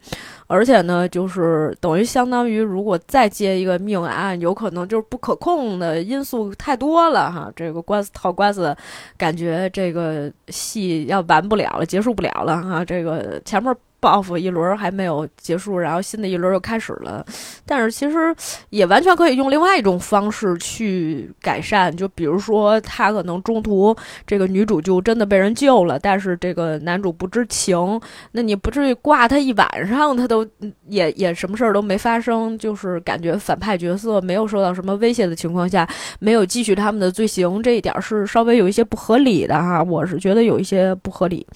[0.46, 7.50] 而且呢，就是等于相当于，如果再接一个命案，有可能就是不可控的因素太多了哈。
[7.56, 8.76] 这个官司套官司，
[9.16, 12.84] 感觉这个戏要完不了了，结束不了了哈。
[12.84, 13.74] 这个前面。
[14.04, 17.24] 报复一轮还没有结束，然后新的一轮又开始了。
[17.64, 18.36] 但是其实
[18.68, 23.96] 也完全可以用另外一种方式去改善，就比如说他可能中途
[24.26, 27.98] 这个女主就真的被人救了，但是这个男主不知情，
[28.32, 30.46] 那你不至于挂他一晚上，他都
[30.88, 35.88] 也也什么事儿都没发生，就是感觉反派角色没有受到什么威胁的情况下，
[36.18, 41.46] 没有继续他们的罪行，这一点是稍微有一些不合理的哈，我是觉得有一些不合理。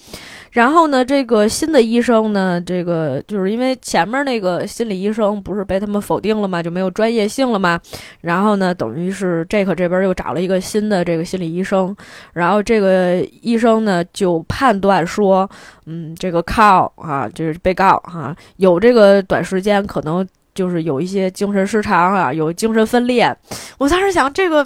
[0.51, 7.77] 然后呢，这个新的医生呢，嗯这个就是因为前面那个心理医生不是被他们否定了嘛，就没有专业性了嘛。
[8.21, 11.93] 然后呢，等于是杰克这边又找了一个新的这个心理医生。
[12.33, 15.49] 然后这个医生呢就判断说，
[15.85, 20.25] 嗯，这个靠啊，就是被告啊，有这个短时间可能
[20.55, 23.35] 就是有一些精神失常啊，有精神分裂。
[23.77, 24.65] 我当时想，这个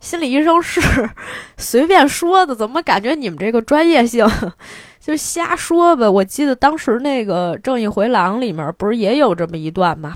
[0.00, 0.80] 心理医生是
[1.56, 4.26] 随便说的，怎么感觉你们这个专业性？
[5.02, 10.14] 就瞎说吧，我记得当时那个《正义回廊》里面不是也有这么一段吗？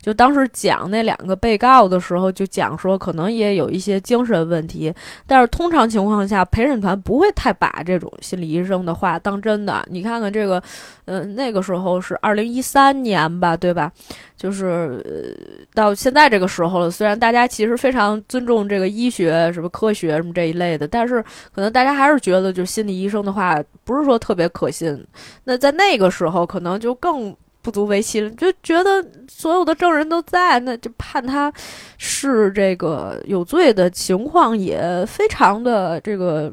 [0.00, 4.92] 就当时讲那两个被告的时候，就讲说可能也有一些精神问题，
[5.26, 9.84] 但是通常情况下，陪审团不会太把这种心理医生的话当真的。
[9.90, 10.62] 你看看这个，
[11.06, 13.90] 嗯，那个时候是二零一三年吧，对吧？
[14.36, 21.22] 就是到现在这个时候了，虽然大家其实非常尊重这个医学、什么科学什么这一类的，但是
[21.54, 25.04] 可能大家还是觉得，就心理医生的话不是说特别可信。
[25.44, 27.34] 那在那个时候，可能就更。
[27.66, 31.52] 不足为奇，就觉得所有的证人都在，那就判他
[31.98, 36.52] 是这个有罪的情况也非常的这个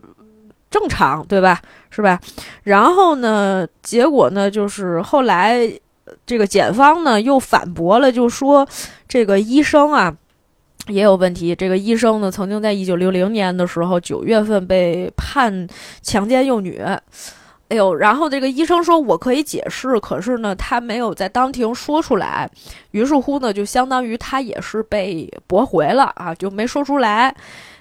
[0.72, 1.62] 正常，对吧？
[1.92, 2.20] 是吧？
[2.64, 5.72] 然后呢，结果呢，就是后来
[6.26, 8.68] 这个检方呢又反驳了，就说
[9.08, 10.12] 这个医生啊
[10.88, 11.56] 也有问题。
[11.56, 15.68] 这个医生呢，曾经在一九六零年的时候九月份被判
[16.02, 16.82] 强奸幼女。
[17.74, 22.48] 哎呦，然后这个医生说我可以解释，可是呢，他没有在当庭说出来，
[22.92, 27.36] 于是乎呢，就相当于他也是被驳回了啊，就没说出来。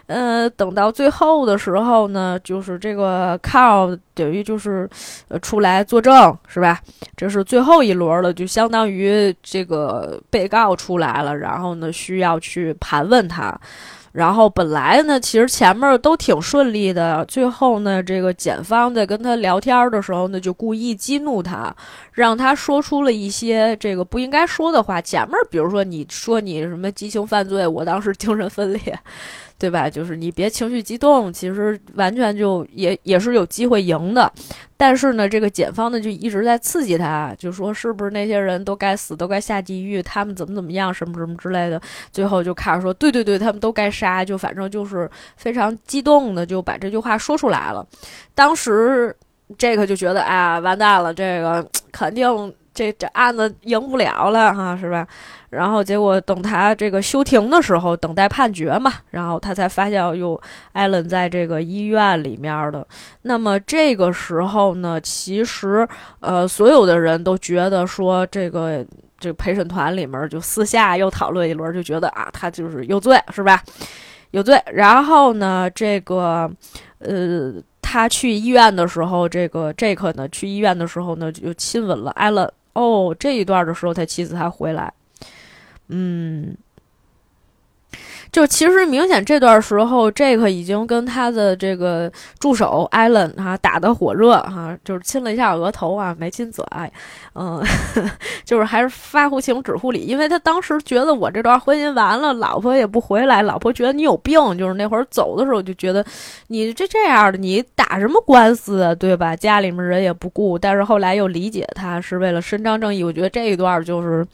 [0.07, 4.89] 呃，等到最后的时候呢，就是这个 Carl 等于就是
[5.29, 6.81] 呃出来作证是吧？
[7.15, 13.55] 这是最后一轮了，就相当于这个被告出来了，然后呢需要去盘问他。
[14.13, 21.75] 然后本来呢，其实前面都挺顺利的，最后呢，这个检方在跟他聊天的时候呢，就故意激怒他，
[22.13, 25.01] 让他说出了一些这个不应该说的话。
[25.01, 28.99] 前面比如说你说你什么激情犯罪，我当时精神分裂。
[29.63, 29.89] 对吧？
[29.89, 34.29] 就是你别情绪激动，其实完全就也也是有机会赢的。
[34.77, 41.81] 但是呢，这个检方呢就一直在刺激他，就说是不是那些人都该死，都该下地狱，他们怎么怎么样，什么什么之类的。
[42.11, 47.87] 最后就开始说，对对对，他们都该杀，就反正就是非常激动的就把这句话说出来了。
[48.35, 49.15] 当时
[49.57, 52.53] 这个就觉得，哎，完蛋了，这个 肯定。
[52.75, 55.07] 这这案子赢不了了哈，是吧？
[55.51, 60.41] 然后结果等他这个休庭的时候，等待判决嘛，然后他才发现哟，
[60.73, 62.87] 艾伦在这个医院里面的。
[63.23, 65.87] 那么这个时候呢，其实
[66.21, 68.83] 呃，所有的人都觉得说，这个
[69.19, 73.63] 这个陪审团里面就私下又讨论一轮，就觉得啊，他就是有罪，是吧？
[74.31, 74.59] 有罪。
[74.73, 76.51] 然后呢，这个
[77.01, 77.53] 呃，
[77.83, 82.51] 他去医院的时候，这个这克呢，去医院的时候呢，就亲吻了艾伦。
[82.75, 84.93] 哦，这一段的时候，他妻子还回来，
[85.89, 86.57] 嗯。
[88.43, 96.65] 就其实明显这段时候，，Jake 已经跟他的这个助手艾伦哈打得火热哈，就是亲了一下额头啊，没亲嘴，
[97.37, 97.63] 嗯，
[98.45, 106.05] 就是还是发乎情止乎礼，因为他当时觉得我这段婚姻完了，老婆也不回来，老婆觉得你有病，就是那会儿走的时候就觉得
[106.49, 109.37] 你这这样的，你打什么官司啊，对吧？
[109.37, 114.27] 家里面人也不顾，但是后来又理解他是为了伸张正义，我觉得这一段就是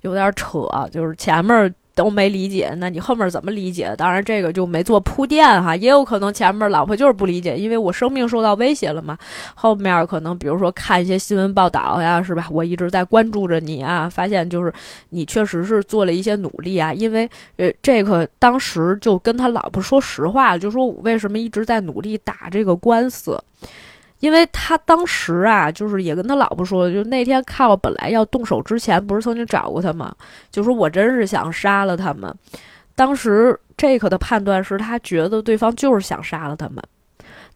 [0.00, 1.72] 有点扯，就是前面。
[1.94, 3.94] 都没理解，那你后面怎么理解？
[3.96, 9.16] 当然这个就没做铺垫哈，也有可能前面老婆就是不理解，因为我生命受到威胁了嘛。
[9.54, 12.48] 后面可能比如说看一些新闻报道呀，是吧？
[12.50, 14.72] 我一直在关注着你啊，发现就是
[15.10, 23.40] 你确实是做了一些努力啊，因为呃，这个当时就跟他老婆说实话，就说我为什么一直在努力打这个官司。
[24.24, 30.14] 因为他当时啊，就是也跟他老婆说，就那天看我本来要动手之前，不是曾经找过他吗？
[30.50, 32.34] 就说我真是想杀了他们。
[32.94, 36.82] 当时这个的判断是他觉得对方就是想杀了他们，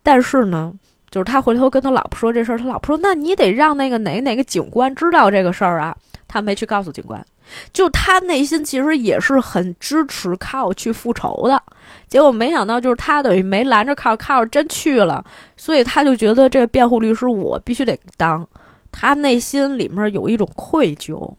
[0.03, 0.71] 但是呢，
[1.09, 5.97] 就是他回头跟他老婆说这事儿，他老婆说：“那你得让那个哪哪个警官知道这个事儿啊。”
[6.29, 7.25] 他没去告诉警官。
[7.73, 11.63] 就他内心其实也是很支持卡尔去复仇的，
[12.09, 15.25] 结果没想到就是他等于没拦着卡尔，卡尔真去了，
[15.57, 18.47] 所以他就觉得这个辩护律师我必须得当，
[18.93, 21.35] 他内心里面有一种愧疚。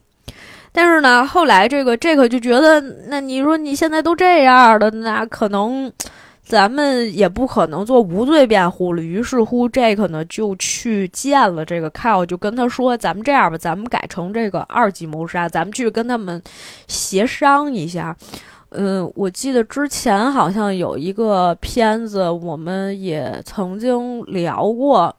[0.72, 5.92] 但是呢，后来这个这个就觉得，那你说你现在都这样的，那可能。
[6.50, 16.42] 咱们也不可能做无罪辩护了，于是乎，，Jake 呢就去见了这个 Kyle，就跟他说：“咱们这样吧，咱们改成这个二级谋杀，咱们去跟他们
[16.88, 18.18] 协商一下。”
[18.72, 25.16] 嗯，我记得之前好像有一个片子，我们也曾经聊过。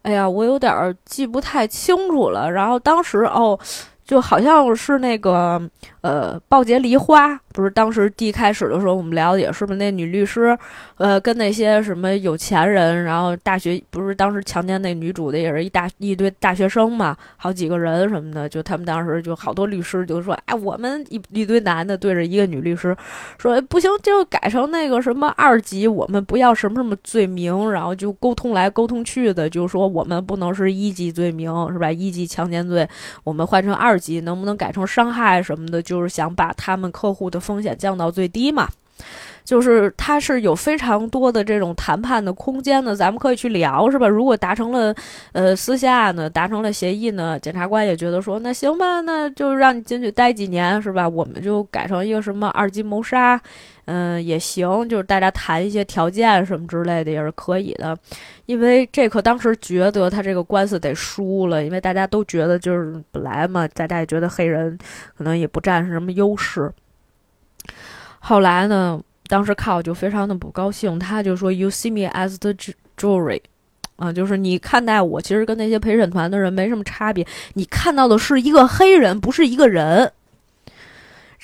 [0.00, 2.50] 哎呀，我有点记不太清楚了。
[2.50, 3.58] 然后当时哦。
[4.06, 5.58] 就好像是那个
[6.04, 10.56] 呃，鲍杰梨花，不是当时第一开始的时候我们聊的也是不是那女律师，
[10.96, 22.96] 呃，跟那些什么有钱人，然后大学不是当时强奸那女主的也是一大一堆大学生嘛，好几个人什么的，就他们当时就好多律师就说，哎，我们一一堆男的对着一个女律师
[23.38, 31.90] 说，不行，就改成那个什么二级，我们不要什么什么罪名，然后就沟通来沟通去的，就说我们不能是一级罪名是吧？
[31.90, 32.86] 一级强奸罪，
[33.22, 33.74] 我们换成。
[33.74, 35.82] 二级能不能改成伤害什么的？
[35.82, 38.68] 就就是想把他们客户的风险降到最低嘛。
[39.44, 44.08] 就是他是有非常多的这种谈判的空间的，咱们可以去聊，是吧？
[44.08, 44.94] 如果达成了，
[45.32, 51.06] 呃，私下呢达成了协议呢，检察官也觉得说，那行吧，那就让你进去待几年，是吧？
[51.06, 53.40] 我们就改成一个什么二级谋杀。
[53.86, 57.94] 嗯，也行，就是大家谈一些条件什么之类的也是可以的，
[58.46, 64.78] 因为这可当时觉得他这个官司得输了，因为大家都觉得就是本来嘛，大家也觉得黑人
[65.18, 66.72] 可能也不占什么优势。
[68.26, 72.54] 后来呢，当时卡就非常的不高兴，他就说：“You see me as the
[72.96, 73.42] jury，
[73.96, 80.10] 啊，就是你看待我其实跟那些陪审团的人没什么差别，你看到的是一个黑人，不是一个人。”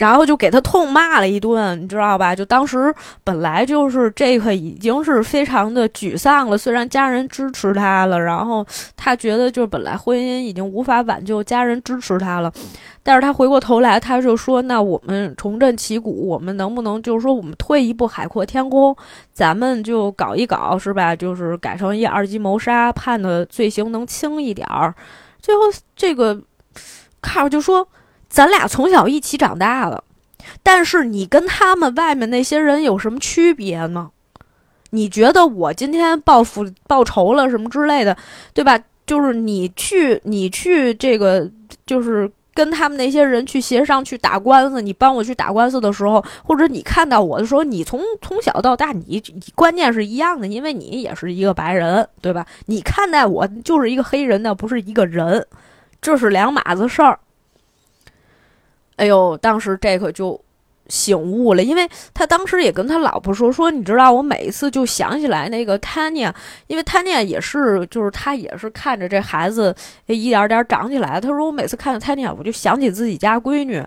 [0.00, 2.34] 然后就给他痛骂了一顿，你知道吧？
[2.34, 2.92] 就当时
[3.22, 12.50] 本来就是这个已经是非常的沮丧了，虽然家人支持他了，然后他觉得就是本来婚姻已经无法挽救，家人支持他了，
[13.02, 18.96] 但是他回过头来他就说：“那我们重振旗鼓，我们能不能就是说我们退一步海阔天空，
[19.34, 21.14] 咱们就搞一搞，是吧？
[21.14, 24.94] 就是改成一二级谋杀，判的罪行能轻一点儿。”
[25.42, 25.60] 最后
[25.94, 26.40] 这个
[27.20, 27.86] 卡尔就说。
[28.30, 30.02] 咱俩从小一起长大了，
[30.62, 34.10] 但是你跟他们外面那些人有什么区别呢？
[34.90, 38.16] 你觉得我今天报复报仇了什么之类的，
[38.54, 38.78] 对吧？
[39.04, 41.50] 就是你去你去这个
[41.84, 42.30] 就是。
[42.52, 52.44] 跟他们那些人去协商去打官司，你帮我去打官司的时候，或者你看到我的时候，你从从小到大，你你观念是一样的，因为你也是一个白人，对吧？
[52.66, 55.46] 你看待我就是一个黑人的，不是一个人，
[56.02, 57.18] 这是两码子事儿。
[59.00, 60.40] 哎呦，当时这可就。
[60.90, 66.34] 醒悟了，因为他当时也跟他老婆说说，你知道，我每一次就想起来那个 Tanya，
[66.66, 69.72] 因为 Tanya 也是，就是他也是看着这孩子
[70.06, 71.20] 一点点长起来。
[71.20, 73.80] 他说我每次看到 Tanya，我就想起自己家闺女。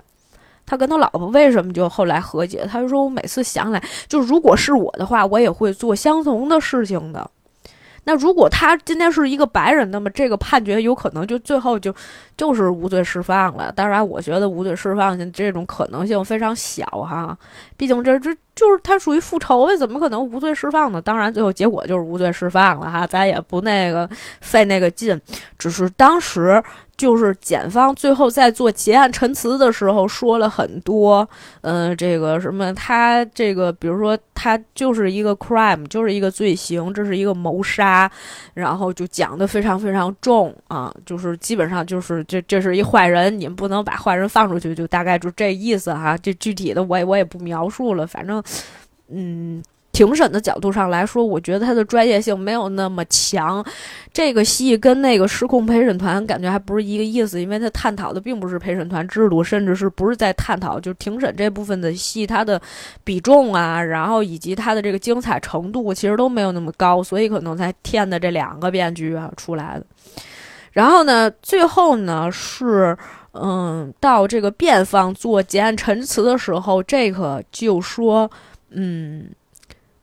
[0.66, 2.66] 他跟他老婆为什么就后来和解？
[2.72, 7.30] 他就说我每次想起来，就如果是我的话，我也会做相同的事情的。
[8.06, 11.94] 那如果他今天是一个白人，那么这个判决有可能就最后就
[12.38, 13.72] 就是无罪释放了。
[13.72, 17.38] 当然，我觉得无罪释放这种可能性非常小哈，
[17.78, 21.02] 毕竟这这就是他属于复仇呗，怎么可能无罪释放呢？
[21.02, 24.10] 当然，最后结果就是无罪释放了哈，咱也不那个
[24.42, 25.20] 费那个劲，
[25.58, 26.64] 只是当时。
[26.96, 31.28] 就是检方最后在做结案陈词的时候说了很多，
[31.62, 38.10] 嗯，这个什么，他这个，比如说他就是一个 crime，就是一个罪行，这是一个谋杀，
[38.54, 46.18] 然后就讲的非常非常重啊，就是基本上就是这这是一坏人，你们不能把坏人放出去，就大概就这意思哈。
[46.18, 48.44] 这具体的我也我也不描述了，反正，
[49.10, 49.62] 嗯。
[49.96, 53.64] 庭审的角度上来说，我觉得他的专业性没有那么强。
[54.12, 62.60] 这个戏跟那个失控陪审团感觉还不是一个意思，因为他探讨的并不是陪审团制度，甚至是不是在探讨就庭审这部分的戏，它的
[63.04, 69.86] 比重啊，然后以及它的这个精彩程度，其实都没有那么高，所以可能才添的这两个编剧啊出来的。
[70.74, 72.96] 然后呢，最后呢是
[73.32, 78.30] 嗯，到这个辩方做结案陈词的时候，这个就说
[78.70, 79.30] 嗯。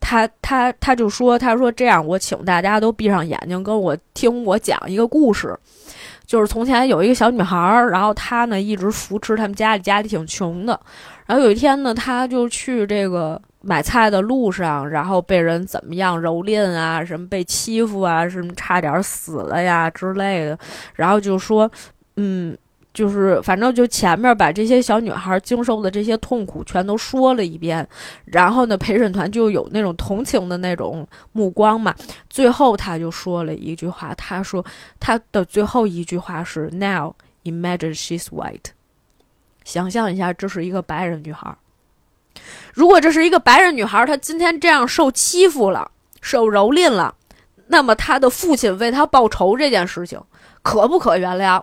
[0.02, 5.56] 他他他就说，他说这样，我请大家都闭上眼睛，跟我听我讲一个故事。
[6.26, 10.80] 就是从前有一个小女孩儿，然后她呢一直扶持他们家里，家里挺穷的。
[11.26, 20.58] 然后有一天呢，她就去这个买菜的路上，然后被人怎么样蹂躏啊，什么被欺负啊，什么差点死了呀之类的。
[20.94, 21.70] 然后就说，
[22.16, 22.56] 嗯。
[22.92, 27.86] 就是，反正就前面把这些小女孩经受的这些痛苦全都说了一遍，
[28.24, 31.94] 然后呢，陪审团就有那种同情的那种目光嘛。
[32.28, 34.62] 最后他就说了一句话，他说
[34.98, 37.14] 他的最后一句话是 “Now
[37.44, 38.72] imagine she's white”，
[39.62, 41.56] 想象一下这是一个白人女孩。
[42.72, 45.90] 如果这是一个白人女孩，她今天这样受欺负了、
[46.20, 47.14] 受蹂躏了，
[47.68, 50.20] 那么她的父亲为她报仇这件事情
[50.62, 51.62] 可不可原谅？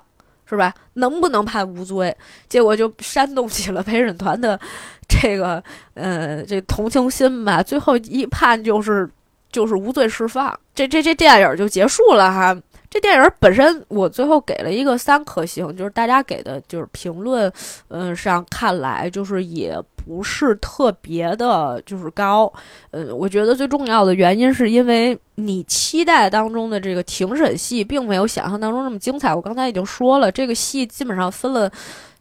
[0.50, 0.74] 是吧？
[0.94, 2.16] 能不能判无罪？
[2.48, 4.58] 结果就煽动起了陪审团的
[5.06, 5.62] 这个
[5.94, 7.62] 呃这同情心吧。
[7.62, 9.10] 最后一判就是
[9.52, 12.56] 就是无罪释放，这这这电影就结束了哈。
[12.90, 17.52] 这电影本身我最后给了一个三颗星，就是大家给的就是评论，
[17.90, 19.78] 嗯上看来就是也。
[20.08, 22.50] 不是特别的，就是高，
[22.92, 29.36] 呃，我觉得最重要的原因是因为你期待当中的这个庭审戏并没有想象当中那么精彩。
[29.36, 31.70] 我刚才已经说了，这个戏基本上分了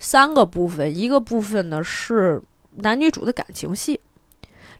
[0.01, 2.43] 三个部分，一个部分呢是
[2.79, 4.01] 男女主的感情戏，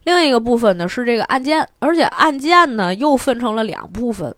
[0.03, 4.35] 另一个部分呢是这个案件，而且案件呢又分成了两部分。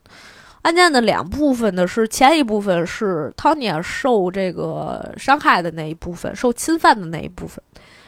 [0.70, 7.60] 案件的两部分呢是前一部分是 Tony 受这个伤害的那一部分，受侵犯的那一部分。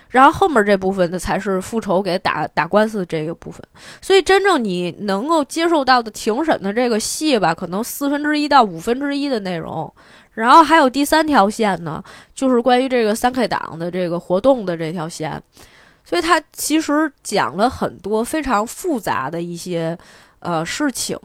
[0.09, 3.59] 然后后面这部分的才是复仇给打打官司这个部分，
[3.99, 9.91] 所以真正你能够接受到的庭审的这个戏吧，可能四分之一到五分之一的内容。
[10.33, 12.03] 然后还有第三条线呢，
[12.35, 15.41] 就是关于这个三 K 党的这个活动的这条线，
[16.03, 19.97] 所以它其实讲了很多非常复杂的一些
[20.41, 21.17] 呃事情。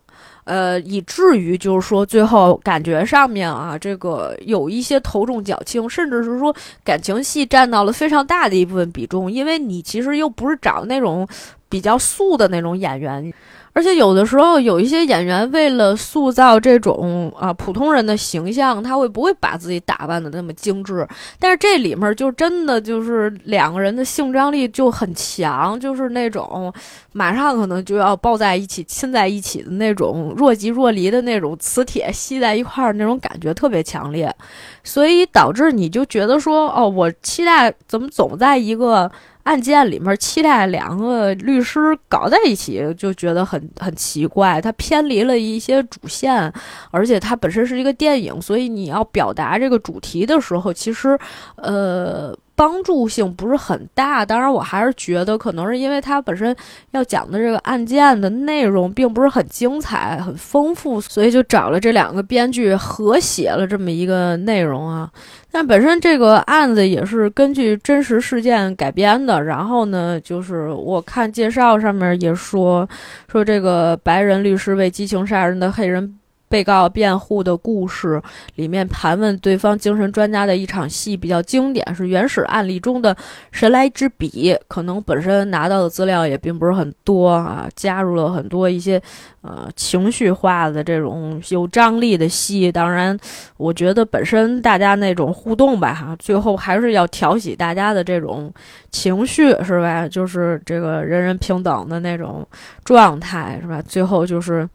[0.46, 11.26] 呃，以至于就是说，最后感觉上面啊，这个有一些头重脚轻，甚至是说感情戏占到了非常大的一部分比重，因为你其实又不是找那种
[11.68, 13.32] 比较素的那种演员。
[13.76, 21.06] 而且有的时候有一些演员为了塑造这种啊普通人的形象，他会不会把自己打扮的那么精致？
[21.38, 26.72] 但是这里面就真的就是两个人的性张力就很强，就是那种
[27.12, 34.34] 马上可能就要抱在一起、亲在一起的那种若即若离的那种磁铁吸在一块儿那种感觉特别强烈，
[34.82, 39.12] 所以导致你就觉得说哦，我期待怎么总在一个。
[39.46, 46.52] 案件里面期待两个律师搞在一起，就觉得很很奇怪，它偏离了一些主线，
[46.90, 51.16] 而且它本身是一个电影，所以你要表达这个主题的时候，其实，
[51.54, 54.24] 呃，帮助性不是很大。
[54.24, 56.56] 当然，我还是觉得可能是因为它本身
[56.90, 65.08] 要讲的这个案件的内容并不是很精彩、很丰富，所以就找了这两个编剧合写了这么一个内容啊。
[65.52, 69.42] 但本身这个案子也是根据真实事件改编的。
[69.44, 72.88] 然后呢，就是我看介绍上面也说
[73.30, 76.18] 说这个白人律师为激情杀人的黑人。
[76.48, 78.22] 被告辩护的故事
[78.54, 83.16] 里面盘问对方精神专家的一场戏比较经典，是原始案例中的
[83.50, 84.56] 神来之笔。
[84.68, 89.00] 可能本身拿到的资料也并不是很多啊，加入了很多一些
[89.42, 92.70] 呃情绪化的这种有张力的戏。
[92.70, 93.18] 当然，
[93.56, 98.52] 我觉得本身大家那种互动吧，哈，最后还是要挑起大家的这种
[98.90, 100.06] 情绪，是吧？
[100.08, 102.46] 就是这个人人平等的那种
[102.84, 103.82] 状态，是吧？
[103.82, 104.68] 最后就是。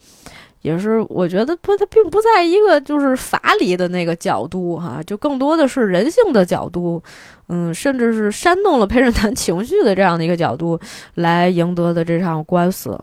[0.61, 7.01] 也是，我觉得不，它并不在一个就是法理的那个角度哈，就更多的是人性的角度，
[7.49, 10.79] 嗯，甚至是煽动了陪审团情绪的这样的一个角度
[11.15, 12.99] 来赢得的这场官司。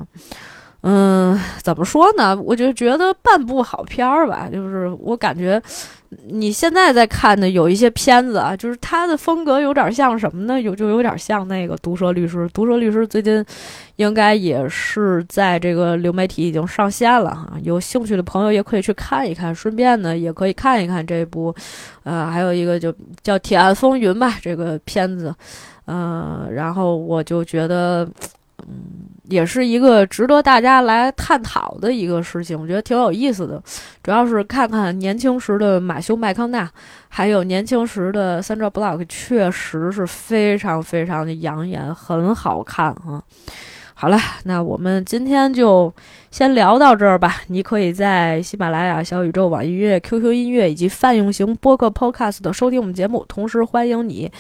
[0.83, 2.41] 嗯，怎么说呢？
[2.41, 5.61] 我就觉得半部好片儿吧，就是我感觉
[6.29, 10.61] 你现在在看的有一些片子啊，就是它的风格有点像什么呢？
[10.61, 12.45] 有就有点像那个《毒舌律师》。
[12.53, 13.45] 《毒舌律师》最近
[13.97, 21.53] 应该也是在这个流媒体已经上线了哈，有兴趣的朋友也可以去看一看，顺便呢也可以看一看这部，
[22.05, 25.35] 呃，还有一个就叫《铁案风云》吧，这个片子，
[25.87, 28.09] 呃，然后我就觉得。
[28.67, 33.63] 嗯，也是一个值得大家来探讨的一个事情，我觉得挺有意思的。
[34.03, 36.69] 主要是看看年轻时的马修麦康纳，
[37.09, 43.23] 还有年轻时的 Sandra Block，确实是非常非常的养眼，很好看啊。
[43.95, 45.93] 好了，那我们今天就
[46.31, 47.43] 先聊到这儿吧。
[47.49, 54.31] 你可以在喜马拉雅、小宇宙、网易音乐、QQ 音乐以及泛用型播客 Podcast 收听我们节目，同时欢迎你。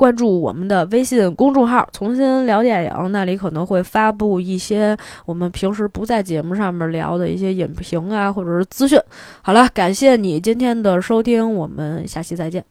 [0.00, 4.96] 关注我们的微信公众号“重新聊电影”，那里可能会发布一些
[5.26, 8.98] 我们平时不在节目上面聊的一些影评啊，或者是资讯。
[9.42, 12.64] 好了，感谢你今天的收听，我们下期再见。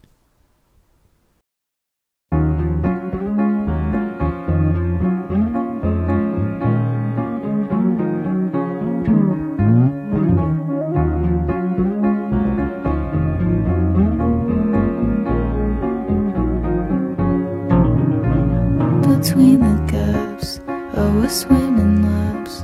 [19.21, 20.61] Between the gaps.
[20.67, 22.61] Oh, I was swimming laps,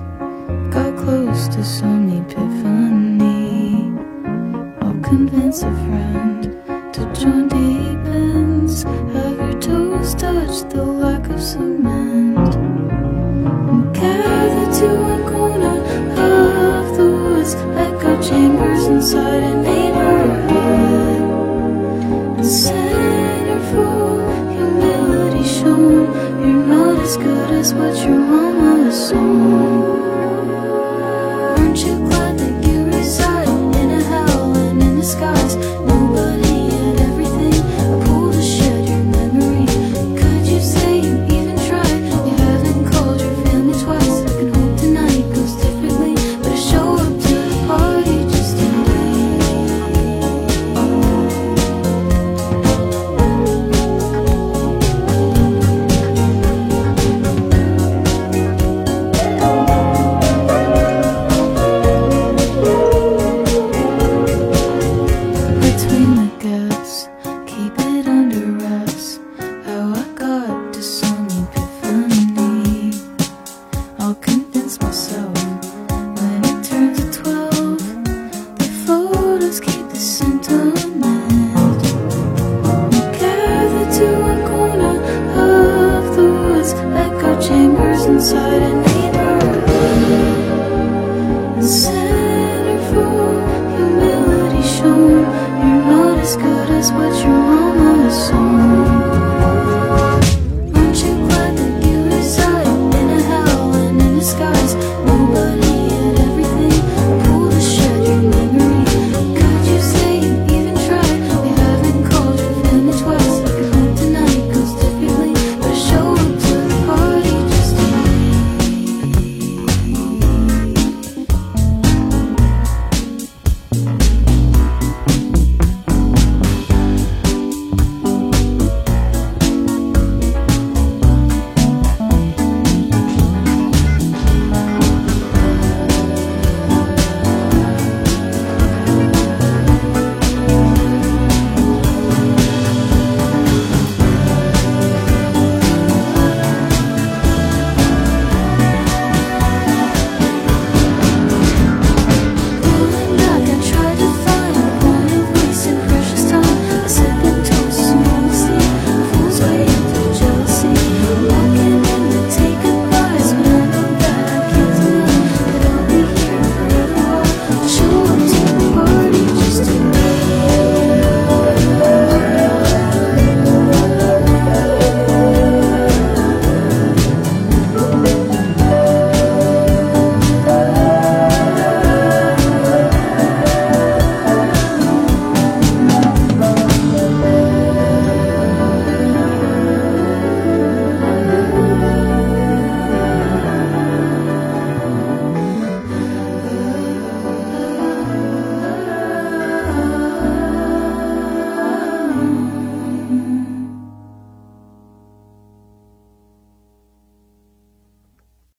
[0.73, 3.91] got close to some epiphany.
[4.81, 6.43] I'll convince a friend
[6.93, 8.83] to join deep ends.
[8.83, 12.53] Have your toes touch the lack of cement?
[13.93, 15.77] Gather to a corner
[16.23, 21.21] of the woods, echo chambers inside a neighborhood.
[22.39, 22.94] And centerfold
[27.05, 29.83] as good as what your mama assumed.
[31.59, 32.24] Aren't you glad